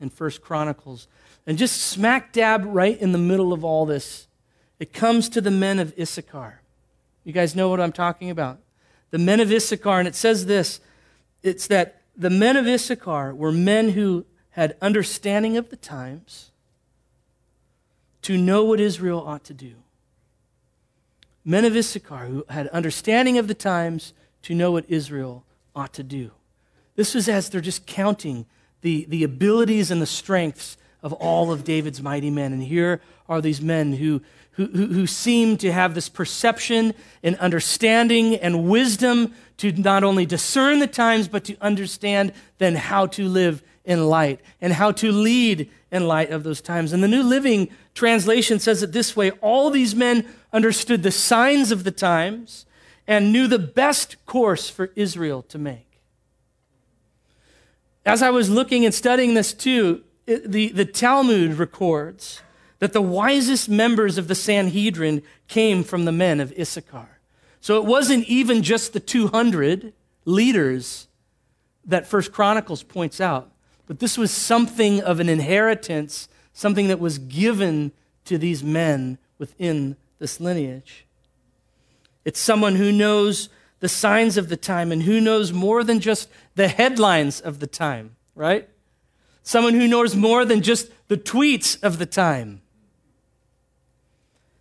[0.00, 1.08] in First Chronicles.
[1.46, 4.28] And just smack dab right in the middle of all this,
[4.78, 6.60] it comes to the men of Issachar.
[7.24, 8.58] You guys know what I'm talking about.
[9.10, 10.80] The men of Issachar, and it says this
[11.42, 16.50] it's that the men of Issachar were men who had understanding of the times
[18.22, 19.74] to know what Israel ought to do
[21.46, 25.44] men of Issachar who had understanding of the times to know what Israel
[25.74, 26.32] ought to do.
[26.96, 28.46] This was as they're just counting
[28.80, 32.52] the, the abilities and the strengths of all of David's mighty men.
[32.52, 34.22] And here are these men who,
[34.52, 40.26] who, who, who seem to have this perception and understanding and wisdom to not only
[40.26, 45.10] discern the times, but to understand then how to live in light and how to
[45.10, 46.92] lead in light of those times.
[46.92, 51.70] And the New Living Translation says it this way All these men understood the signs
[51.70, 52.66] of the times
[53.06, 56.00] and knew the best course for Israel to make.
[58.04, 62.42] As I was looking and studying this too, it, the, the Talmud records
[62.78, 67.20] that the wisest members of the Sanhedrin came from the men of Issachar.
[67.60, 69.92] So it wasn't even just the 200
[70.24, 71.08] leaders
[71.84, 73.50] that First Chronicles points out,
[73.86, 77.92] but this was something of an inheritance, something that was given
[78.24, 81.06] to these men within this lineage.
[82.24, 83.48] It's someone who knows
[83.80, 87.66] the signs of the time and who knows more than just the headlines of the
[87.66, 88.68] time, right?
[89.42, 92.62] Someone who knows more than just the tweets of the time.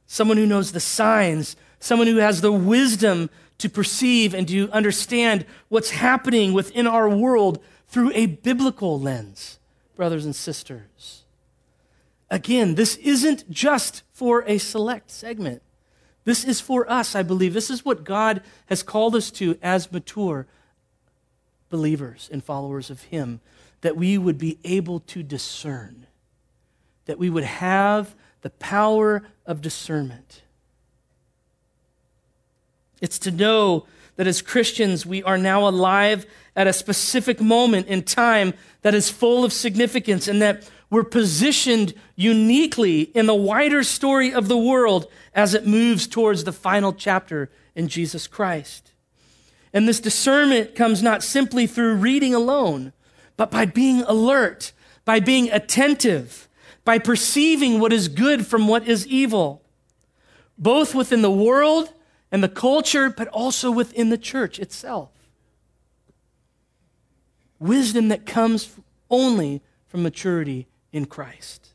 [0.06, 5.46] Someone who knows the signs, someone who has the wisdom to perceive and to understand
[5.70, 9.60] what's happening within our world through a biblical lens,
[9.96, 11.24] brothers and sisters.
[12.30, 15.62] Again, this isn't just for a select segment.
[16.24, 17.54] This is for us, I believe.
[17.54, 20.48] This is what God has called us to as mature
[21.70, 23.42] believers and followers of Him,
[23.82, 26.08] that we would be able to discern,
[27.06, 30.42] that we would have the power of discernment.
[33.02, 33.86] It's to know
[34.16, 39.10] that as Christians, we are now alive at a specific moment in time that is
[39.10, 45.08] full of significance and that we're positioned uniquely in the wider story of the world
[45.34, 48.92] as it moves towards the final chapter in Jesus Christ.
[49.74, 52.94] And this discernment comes not simply through reading alone,
[53.36, 54.72] but by being alert,
[55.04, 56.48] by being attentive,
[56.86, 59.64] by perceiving what is good from what is evil,
[60.58, 61.90] both within the world
[62.36, 65.10] and the culture, but also within the church itself.
[67.60, 68.76] Wisdom that comes
[69.10, 71.70] only from maturity in Christ.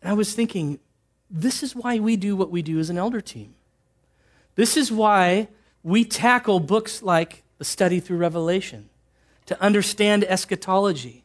[0.00, 0.78] And I was thinking,
[1.30, 3.54] this is why we do what we do as an elder team.
[4.54, 5.48] This is why
[5.82, 8.88] we tackle books like the study through Revelation
[9.44, 11.24] to understand eschatology.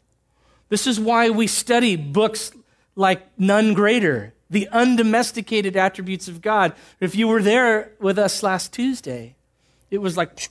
[0.68, 2.52] This is why we study books
[2.98, 6.74] like None Greater, the undomesticated attributes of God.
[7.00, 9.36] If you were there with us last Tuesday,
[9.90, 10.50] it was like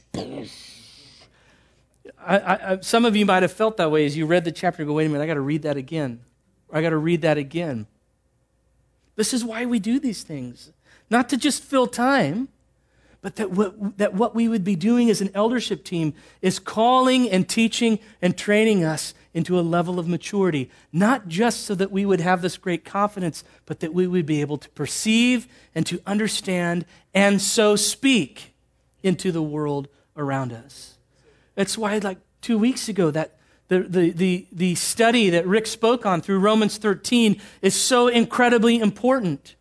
[2.24, 2.38] I,
[2.74, 4.92] I, some of you might have felt that way as you read the chapter go,
[4.92, 6.20] wait a minute, I got to read that again.
[6.72, 7.86] I got to read that again.
[9.16, 10.72] This is why we do these things.
[11.10, 12.48] Not to just fill time,
[13.22, 16.12] but that what, that what we would be doing as an eldership team
[16.42, 21.74] is calling and teaching and training us into a level of maturity, not just so
[21.76, 25.46] that we would have this great confidence, but that we would be able to perceive
[25.74, 28.54] and to understand and so speak
[29.02, 30.98] into the world around us.
[31.54, 36.04] That's why, like two weeks ago, that the, the, the, the study that Rick spoke
[36.04, 39.54] on through Romans 13 is so incredibly important.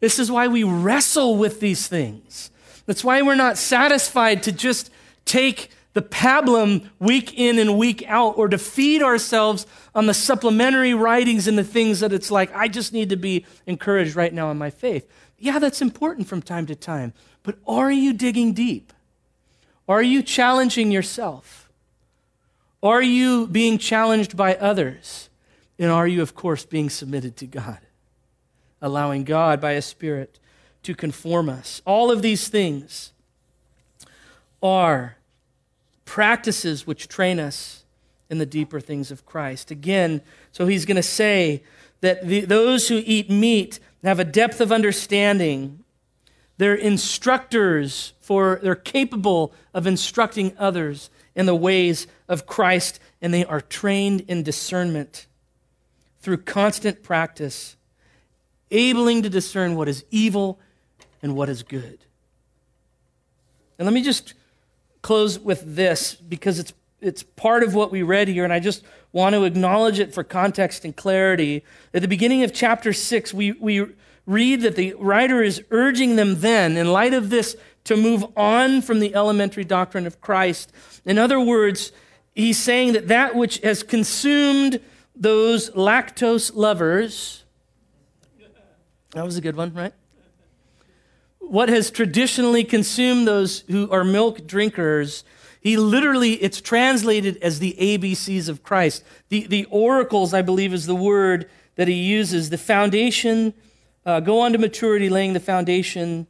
[0.00, 2.50] This is why we wrestle with these things.
[2.86, 4.90] That's why we're not satisfied to just
[5.24, 10.94] take the pablum week in and week out or to feed ourselves on the supplementary
[10.94, 14.50] writings and the things that it's like, I just need to be encouraged right now
[14.50, 15.10] in my faith.
[15.38, 17.12] Yeah, that's important from time to time.
[17.42, 18.92] But are you digging deep?
[19.88, 21.70] Are you challenging yourself?
[22.82, 25.30] Are you being challenged by others?
[25.78, 27.78] And are you, of course, being submitted to God?
[28.82, 30.38] Allowing God by a Spirit
[30.86, 31.82] to conform us.
[31.84, 33.12] All of these things
[34.62, 35.16] are
[36.04, 37.84] practices which train us
[38.30, 39.72] in the deeper things of Christ.
[39.72, 40.20] Again,
[40.52, 41.64] so he's going to say
[42.02, 45.82] that the, those who eat meat have a depth of understanding
[46.58, 53.44] they're instructors for, they're capable of instructing others in the ways of Christ, and they
[53.44, 55.26] are trained in discernment
[56.20, 57.76] through constant practice,
[58.70, 60.60] abling to discern what is evil
[61.22, 61.98] and what is good.
[63.78, 64.34] And let me just
[65.02, 68.82] close with this because it's, it's part of what we read here, and I just
[69.12, 71.64] want to acknowledge it for context and clarity.
[71.94, 73.86] At the beginning of chapter 6, we, we
[74.26, 78.82] read that the writer is urging them then, in light of this, to move on
[78.82, 80.72] from the elementary doctrine of Christ.
[81.04, 81.92] In other words,
[82.34, 84.80] he's saying that that which has consumed
[85.14, 87.44] those lactose lovers,
[89.12, 89.94] that was a good one, right?
[91.48, 95.22] What has traditionally consumed those who are milk drinkers,
[95.60, 99.04] He literally, it's translated as the ABCs of Christ.
[99.28, 102.50] The, the oracles, I believe, is the word that he uses.
[102.50, 103.54] The foundation,
[104.04, 106.26] uh, go on to maturity, laying the foundation,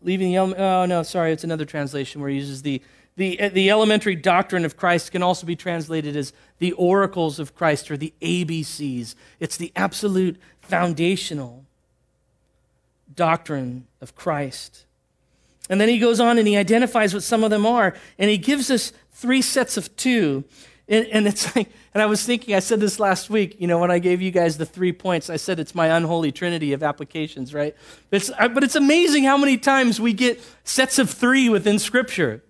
[0.00, 2.80] leaving the, oh no, sorry, it's another translation where he uses the,
[3.16, 7.90] the, the elementary doctrine of Christ can also be translated as the oracles of Christ
[7.90, 9.14] or the ABCs.
[9.40, 11.64] It's the absolute foundational
[13.18, 14.86] doctrine of Christ.
[15.68, 18.38] And then he goes on and he identifies what some of them are, and he
[18.38, 20.44] gives us three sets of two.
[20.88, 23.78] And, and, it's like, and I was thinking, I said this last week, you know,
[23.78, 26.82] when I gave you guys the three points, I said it's my unholy trinity of
[26.82, 27.76] applications, right?
[28.08, 32.42] But it's, but it's amazing how many times we get sets of three within Scripture.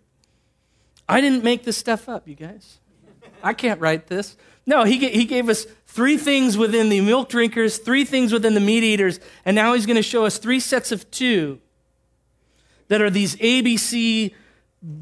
[1.09, 2.79] I didn't make this stuff up, you guys.
[3.43, 4.37] I can't write this.
[4.67, 8.61] No, he, he gave us three things within the milk drinkers, three things within the
[8.61, 11.61] meat eaters, and now he's going to show us three sets of two
[12.89, 14.33] that are these ABC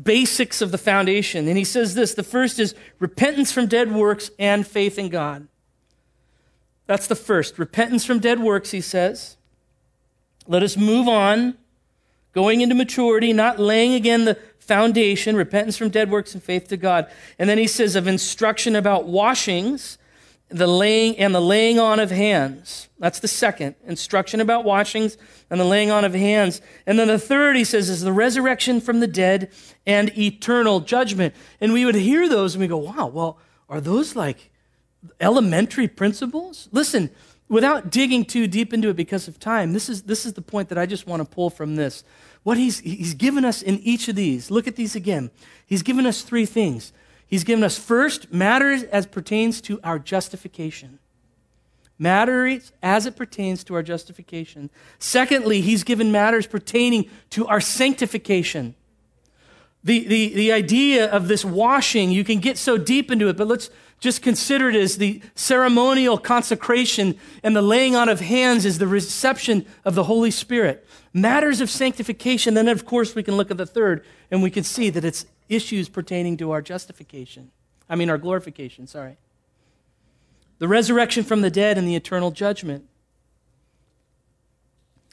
[0.03, 1.49] basics of the foundation.
[1.49, 5.49] And he says this the first is repentance from dead works and faith in God.
[6.87, 7.59] That's the first.
[7.59, 9.37] Repentance from dead works, he says.
[10.47, 11.57] Let us move on,
[12.33, 16.77] going into maturity, not laying again the foundation, repentance from dead works and faith to
[16.77, 17.11] God.
[17.41, 19.99] And then he says of instruction about washings
[20.49, 22.89] the laying and the laying on of hands.
[22.99, 25.19] That's the second instruction about washings
[25.51, 26.61] and the laying on of hands.
[26.87, 29.51] And then the third, he says, is the resurrection from the dead
[29.87, 31.35] and eternal judgment.
[31.61, 33.39] And we would hear those and we go, wow, well,
[33.69, 34.51] are those like
[35.21, 36.69] elementary principles?
[36.71, 37.11] Listen,
[37.49, 40.69] without digging too deep into it because of time, this is, this is the point
[40.69, 42.05] that I just want to pull from this.
[42.45, 45.33] What he's, he's given us in each of these, look at these again.
[45.67, 46.93] He's given us three things
[47.27, 50.99] He's given us first matters as pertains to our justification.
[51.99, 54.71] Matters as it pertains to our justification.
[54.99, 58.75] Secondly, he's given matters pertaining to our sanctification.
[59.83, 63.47] The, the, the idea of this washing, you can get so deep into it, but
[63.47, 68.79] let's just consider it as the ceremonial consecration and the laying on of hands is
[68.79, 70.87] the reception of the Holy Spirit.
[71.15, 72.55] Matters of sanctification.
[72.55, 75.25] Then, of course, we can look at the third and we can see that it's
[75.49, 77.51] issues pertaining to our justification.
[77.89, 79.17] I mean, our glorification, sorry.
[80.59, 82.85] The resurrection from the dead and the eternal judgment.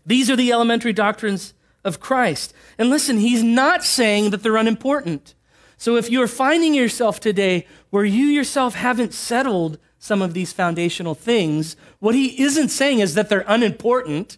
[0.05, 1.53] These are the elementary doctrines
[1.83, 2.53] of Christ.
[2.77, 5.35] And listen, he's not saying that they're unimportant.
[5.77, 11.15] So if you're finding yourself today where you yourself haven't settled some of these foundational
[11.15, 14.37] things, what he isn't saying is that they're unimportant.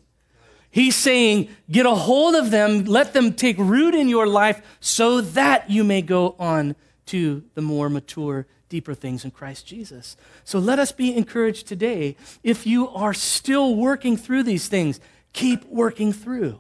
[0.75, 5.21] He's saying, get a hold of them, let them take root in your life so
[5.21, 10.17] that you may go on to the more mature, deeper things in Christ Jesus.
[10.43, 12.17] So let us be encouraged today.
[12.43, 14.99] If you are still working through these things,
[15.31, 16.59] keep working through.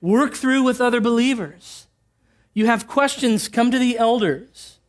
[0.00, 1.86] Work through with other believers.
[2.52, 4.80] You have questions, come to the elders.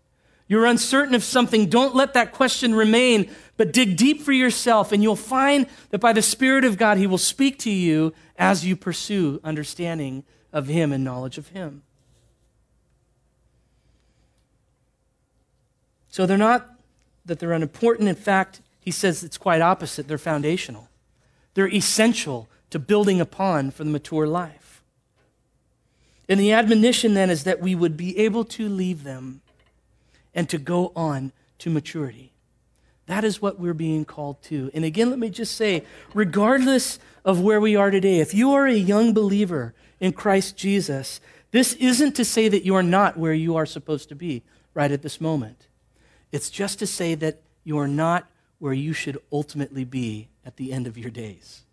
[0.47, 3.29] You're uncertain of something, don't let that question remain,
[3.61, 7.05] but dig deep for yourself, and you'll find that by the Spirit of God, He
[7.05, 11.83] will speak to you as you pursue understanding of Him and knowledge of Him.
[16.07, 16.71] So they're not
[17.23, 18.09] that they're unimportant.
[18.09, 20.07] In fact, he says it's quite opposite.
[20.07, 20.89] They're foundational,
[21.53, 24.81] they're essential to building upon for the mature life.
[26.27, 29.41] And the admonition then is that we would be able to leave them
[30.33, 32.30] and to go on to maturity.
[33.11, 34.71] That is what we're being called to.
[34.73, 35.83] And again, let me just say
[36.13, 41.19] regardless of where we are today, if you are a young believer in Christ Jesus,
[41.51, 44.43] this isn't to say that you are not where you are supposed to be
[44.73, 45.67] right at this moment.
[46.31, 48.27] It's just to say that you are not
[48.59, 51.63] where you should ultimately be at the end of your days.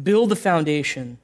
[0.00, 1.18] Build the foundation,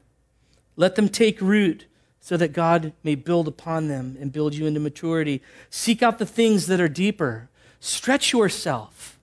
[0.75, 1.87] let them take root
[2.21, 5.43] so that God may build upon them and build you into maturity.
[5.71, 7.49] Seek out the things that are deeper.
[7.81, 9.19] Stretch yourself.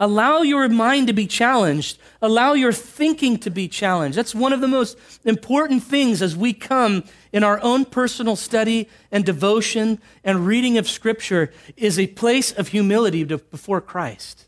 [0.00, 1.98] Allow your mind to be challenged.
[2.20, 4.18] Allow your thinking to be challenged.
[4.18, 8.88] That's one of the most important things as we come in our own personal study
[9.12, 14.46] and devotion and reading of Scripture is a place of humility before Christ.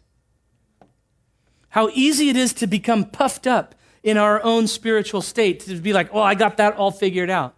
[1.70, 5.92] How easy it is to become puffed up in our own spiritual state, to be
[5.92, 7.55] like, oh, I got that all figured out.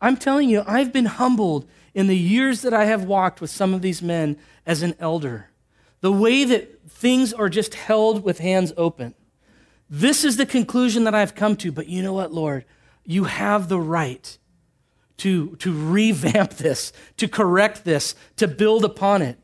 [0.00, 3.74] I'm telling you, I've been humbled in the years that I have walked with some
[3.74, 5.50] of these men as an elder.
[6.00, 9.14] The way that things are just held with hands open.
[9.88, 11.72] This is the conclusion that I've come to.
[11.72, 12.64] But you know what, Lord?
[13.04, 14.38] You have the right
[15.18, 19.38] to, to revamp this, to correct this, to build upon it.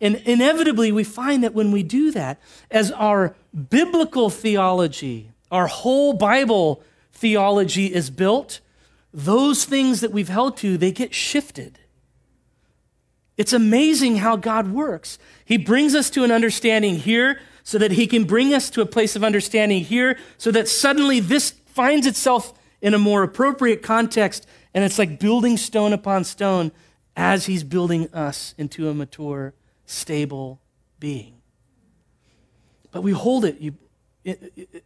[0.00, 2.40] And inevitably, we find that when we do that,
[2.70, 3.36] as our
[3.68, 6.82] biblical theology, our whole Bible
[7.12, 8.60] theology is built,
[9.12, 11.78] those things that we've held to, they get shifted.
[13.36, 15.18] It's amazing how God works.
[15.44, 18.86] He brings us to an understanding here so that He can bring us to a
[18.86, 22.52] place of understanding here so that suddenly this finds itself
[22.82, 26.70] in a more appropriate context and it's like building stone upon stone
[27.16, 29.54] as He's building us into a mature,
[29.86, 30.60] stable
[30.98, 31.34] being.
[32.92, 33.56] But we hold it
[34.24, 34.38] in,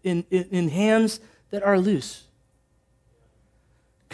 [0.02, 1.20] in, in hands
[1.50, 2.24] that are loose.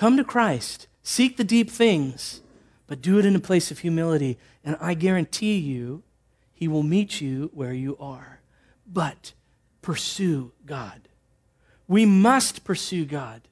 [0.01, 2.41] Come to Christ, seek the deep things,
[2.87, 4.39] but do it in a place of humility.
[4.65, 6.05] And I guarantee you,
[6.55, 8.41] He will meet you where you are.
[8.91, 9.35] But
[9.83, 11.03] pursue God.
[11.87, 13.43] We must pursue God.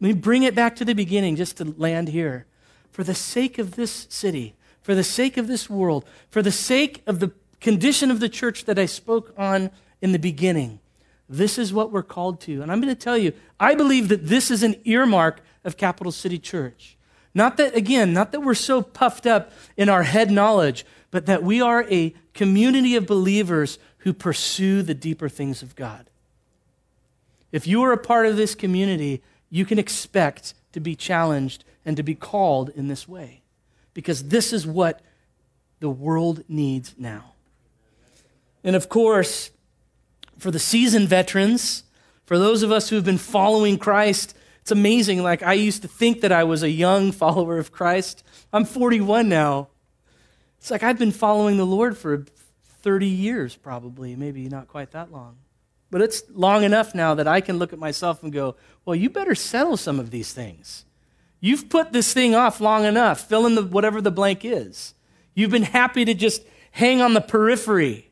[0.00, 2.46] Let me bring it back to the beginning just to land here.
[2.90, 7.02] For the sake of this city, for the sake of this world, for the sake
[7.06, 9.70] of the condition of the church that I spoke on
[10.00, 10.80] in the beginning,
[11.28, 12.62] this is what we're called to.
[12.62, 16.12] And I'm going to tell you, I believe that this is an earmark of Capital
[16.12, 16.96] City Church.
[17.34, 21.42] Not that, again, not that we're so puffed up in our head knowledge, but that
[21.42, 26.08] we are a community of believers who pursue the deeper things of God.
[27.52, 31.96] If you are a part of this community, you can expect to be challenged and
[31.96, 33.42] to be called in this way
[33.94, 35.00] because this is what
[35.80, 37.32] the world needs now.
[38.64, 39.50] And of course,
[40.38, 41.84] for the seasoned veterans,
[42.24, 44.36] for those of us who have been following Christ,
[44.66, 45.22] it's amazing.
[45.22, 48.24] Like, I used to think that I was a young follower of Christ.
[48.52, 49.68] I'm 41 now.
[50.58, 52.24] It's like I've been following the Lord for
[52.82, 55.36] 30 years, probably, maybe not quite that long.
[55.88, 59.08] But it's long enough now that I can look at myself and go, well, you
[59.08, 60.84] better settle some of these things.
[61.38, 63.20] You've put this thing off long enough.
[63.20, 64.94] Fill in the, whatever the blank is.
[65.32, 66.42] You've been happy to just
[66.72, 68.10] hang on the periphery,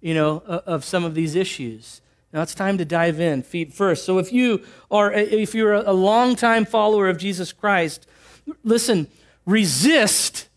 [0.00, 2.00] you know, of some of these issues.
[2.32, 4.04] Now it's time to dive in feet first.
[4.04, 8.06] So if you are if you're a longtime follower of Jesus Christ,
[8.64, 9.08] listen,
[9.44, 10.48] resist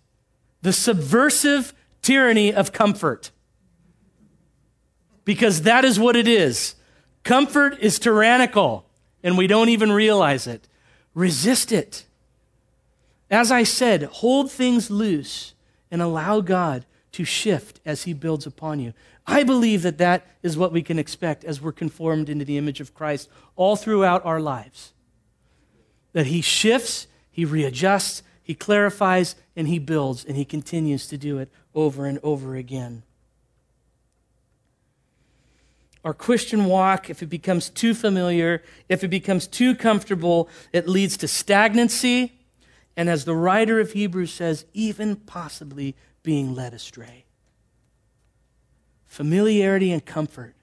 [0.61, 3.31] the subversive tyranny of comfort.
[5.25, 6.75] Because that is what it is.
[7.23, 8.85] Comfort is tyrannical,
[9.23, 10.67] and we don't even realize it.
[11.15, 12.05] Resist it.
[13.31, 15.55] As I said, hold things loose
[15.89, 18.93] and allow God to shift as He builds upon you.
[19.27, 22.79] I believe that that is what we can expect as we're conformed into the image
[22.79, 24.93] of Christ all throughout our lives.
[26.13, 31.39] That He shifts, He readjusts, He clarifies, and He builds, and He continues to do
[31.39, 33.03] it over and over again.
[36.03, 41.17] Our Christian walk, if it becomes too familiar, if it becomes too comfortable, it leads
[41.17, 42.33] to stagnancy,
[42.95, 47.24] and as the writer of Hebrews says, even possibly being led astray.
[49.15, 50.55] Familiarity and comfort,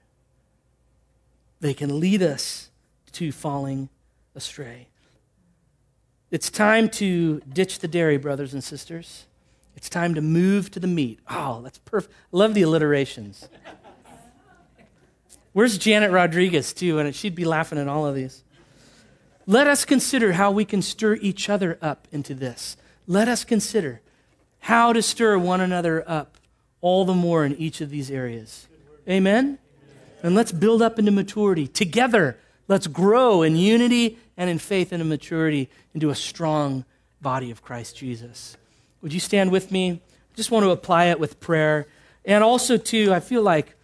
[1.59, 2.69] they can lead us
[3.13, 3.89] to falling
[4.35, 4.89] astray.
[6.29, 9.25] It's time to ditch the dairy, brothers and sisters.
[9.75, 11.19] It's time to move to the meat.
[11.27, 12.13] Oh, that's perfect.
[12.31, 13.49] I love the alliterations.
[15.53, 16.99] Where's Janet Rodriguez, too?
[16.99, 18.43] And she'd be laughing at all of these.
[19.47, 22.77] Let us consider how we can stir each other up into this.
[23.07, 24.01] Let us consider
[24.59, 26.37] how to stir one another up
[26.83, 28.67] all the more in each of these areas.
[29.09, 29.57] Amen?
[30.21, 32.37] And let's build up into maturity together.
[32.67, 36.83] Let's grow in unity and in faith and in maturity into a strong
[37.21, 38.57] body of Christ Jesus.
[39.01, 39.91] Would you stand with me?
[39.91, 41.87] I just want to apply it with prayer.
[42.25, 43.75] And also, too, I feel like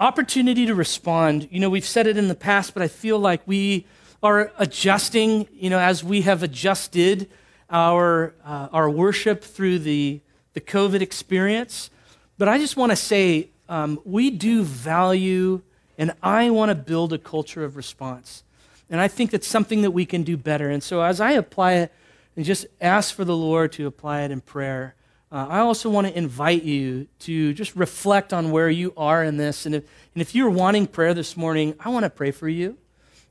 [0.00, 1.46] opportunity to respond.
[1.52, 3.86] You know, we've said it in the past, but I feel like we
[4.24, 7.28] are adjusting, you know, as we have adjusted
[7.70, 10.20] our, uh, our worship through the,
[10.54, 11.90] the COVID experience.
[12.38, 15.60] But I just want to say um, we do value,
[15.98, 18.44] and I want to build a culture of response.
[18.88, 20.70] And I think that's something that we can do better.
[20.70, 21.92] And so as I apply it,
[22.36, 24.94] and just ask for the Lord to apply it in prayer,
[25.30, 29.36] uh, I also want to invite you to just reflect on where you are in
[29.36, 29.66] this.
[29.66, 29.84] And if,
[30.14, 32.78] and if you're wanting prayer this morning, I want to pray for you.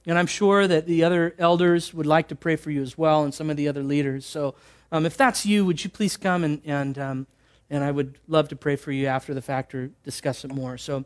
[0.05, 3.24] And I'm sure that the other elders would like to pray for you as well,
[3.24, 4.26] and some of the other leaders.
[4.26, 4.55] So
[4.91, 7.28] um, if that's you, would you please come and, and, um,
[7.70, 10.78] and I would love to pray for you after the fact or discuss it more.
[10.78, 11.05] So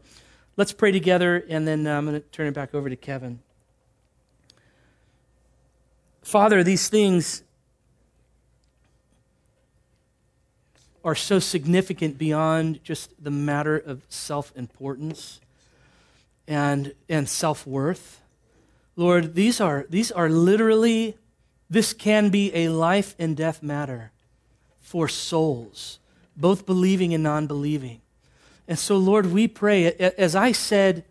[0.57, 3.39] let's pray together, and then uh, I'm going to turn it back over to Kevin.
[6.21, 7.43] Father, these things
[11.03, 15.39] are so significant beyond just the matter of self importance
[16.47, 18.21] and, and self worth.
[18.95, 21.17] Lord, these are, these are literally,
[21.69, 24.11] this can be a life and death matter
[24.79, 25.99] for souls,
[26.41, 28.01] both believing and non believing.
[28.67, 31.05] And so, Lord, we pray, as I said,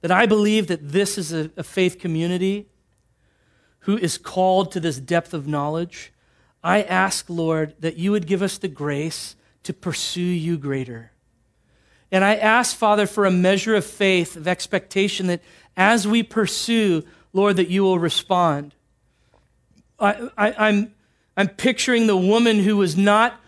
[0.00, 2.68] that I believe that this is a, a faith community
[3.80, 6.12] who is called to this depth of knowledge,
[6.62, 11.12] I ask, Lord, that you would give us the grace to pursue you greater.
[12.10, 15.40] And I ask, Father, for a measure of faith, of expectation that
[15.76, 18.74] as we pursue, Lord, that you will respond.
[20.00, 20.94] I, I, I'm,
[21.36, 23.40] I'm picturing the woman who was not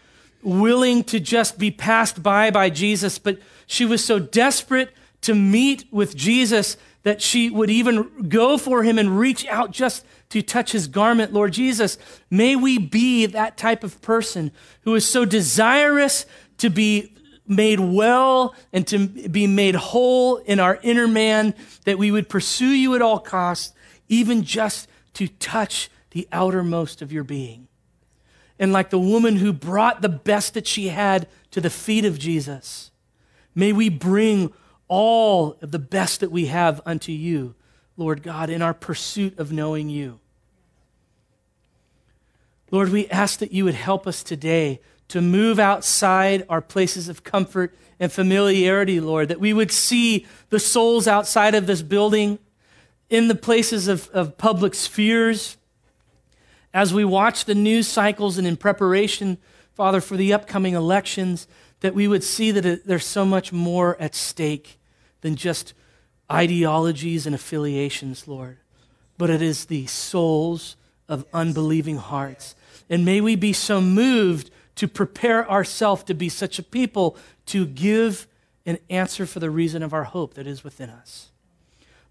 [0.43, 5.85] willing to just be passed by by Jesus, but she was so desperate to meet
[5.91, 10.73] with Jesus that she would even go for him and reach out just to touch
[10.73, 11.33] his garment.
[11.33, 11.97] Lord Jesus,
[12.31, 14.51] may we be that type of person
[14.83, 16.27] who is so desirous
[16.59, 17.15] to be
[17.47, 22.67] made well and to be made whole in our inner man that we would pursue
[22.67, 23.73] you at all costs,
[24.09, 27.68] even just to touch the outermost of your being.
[28.59, 32.19] And like the woman who brought the best that she had to the feet of
[32.19, 32.91] Jesus,
[33.55, 34.53] may we bring
[34.89, 37.55] all of the best that we have unto you,
[37.97, 40.19] Lord God, in our pursuit of knowing you.
[42.71, 47.25] Lord, we ask that you would help us today to move outside our places of
[47.25, 52.39] comfort and familiarity, Lord, that we would see the souls outside of this building,
[53.11, 55.57] in the places of, of public spheres,
[56.79, 59.37] as we watch the news cycles and in preparation,
[59.75, 61.49] Father, for the upcoming elections,
[61.81, 64.79] that we would see that there's so much more at stake
[65.21, 65.75] than just
[66.31, 68.59] ideologies and affiliations, Lord,
[69.17, 70.77] but it is the souls
[71.09, 72.55] of unbelieving hearts.
[72.89, 77.17] And may we be so moved to prepare ourselves to be such a people
[77.47, 78.29] to give
[78.67, 81.33] an answer for the reason of our hope that is within us.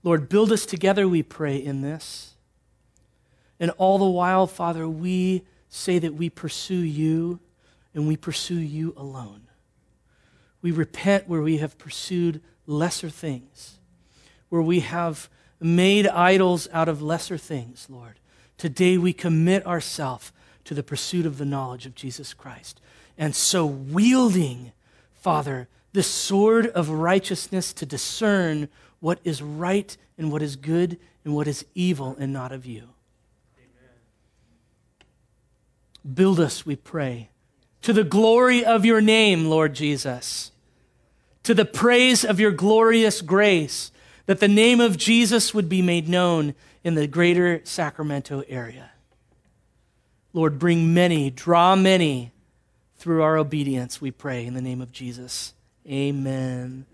[0.04, 2.34] Lord, build us together, we pray, in this.
[3.60, 7.40] And all the while, Father, we say that we pursue you
[7.94, 9.42] and we pursue you alone.
[10.62, 13.80] We repent where we have pursued lesser things,
[14.50, 15.30] where we have
[15.60, 18.20] made idols out of lesser things, Lord.
[18.58, 20.32] Today we commit ourselves
[20.66, 22.82] to the pursuit of the knowledge of Jesus Christ.
[23.18, 24.74] And so, wielding,
[25.14, 31.34] Father, the sword of righteousness to discern what is right and what is good and
[31.36, 32.90] what is evil and not of you.
[33.58, 33.90] Amen.
[36.14, 37.30] Build us, we pray,
[37.82, 40.52] to the glory of your name, Lord Jesus,
[41.44, 43.92] to the praise of your glorious grace,
[44.26, 46.54] that the name of Jesus would be made known
[46.84, 48.92] in the greater Sacramento area.
[50.34, 52.32] Lord, bring many, draw many
[52.98, 55.54] through our obedience, we pray, in the name of Jesus.
[55.88, 56.86] Amen.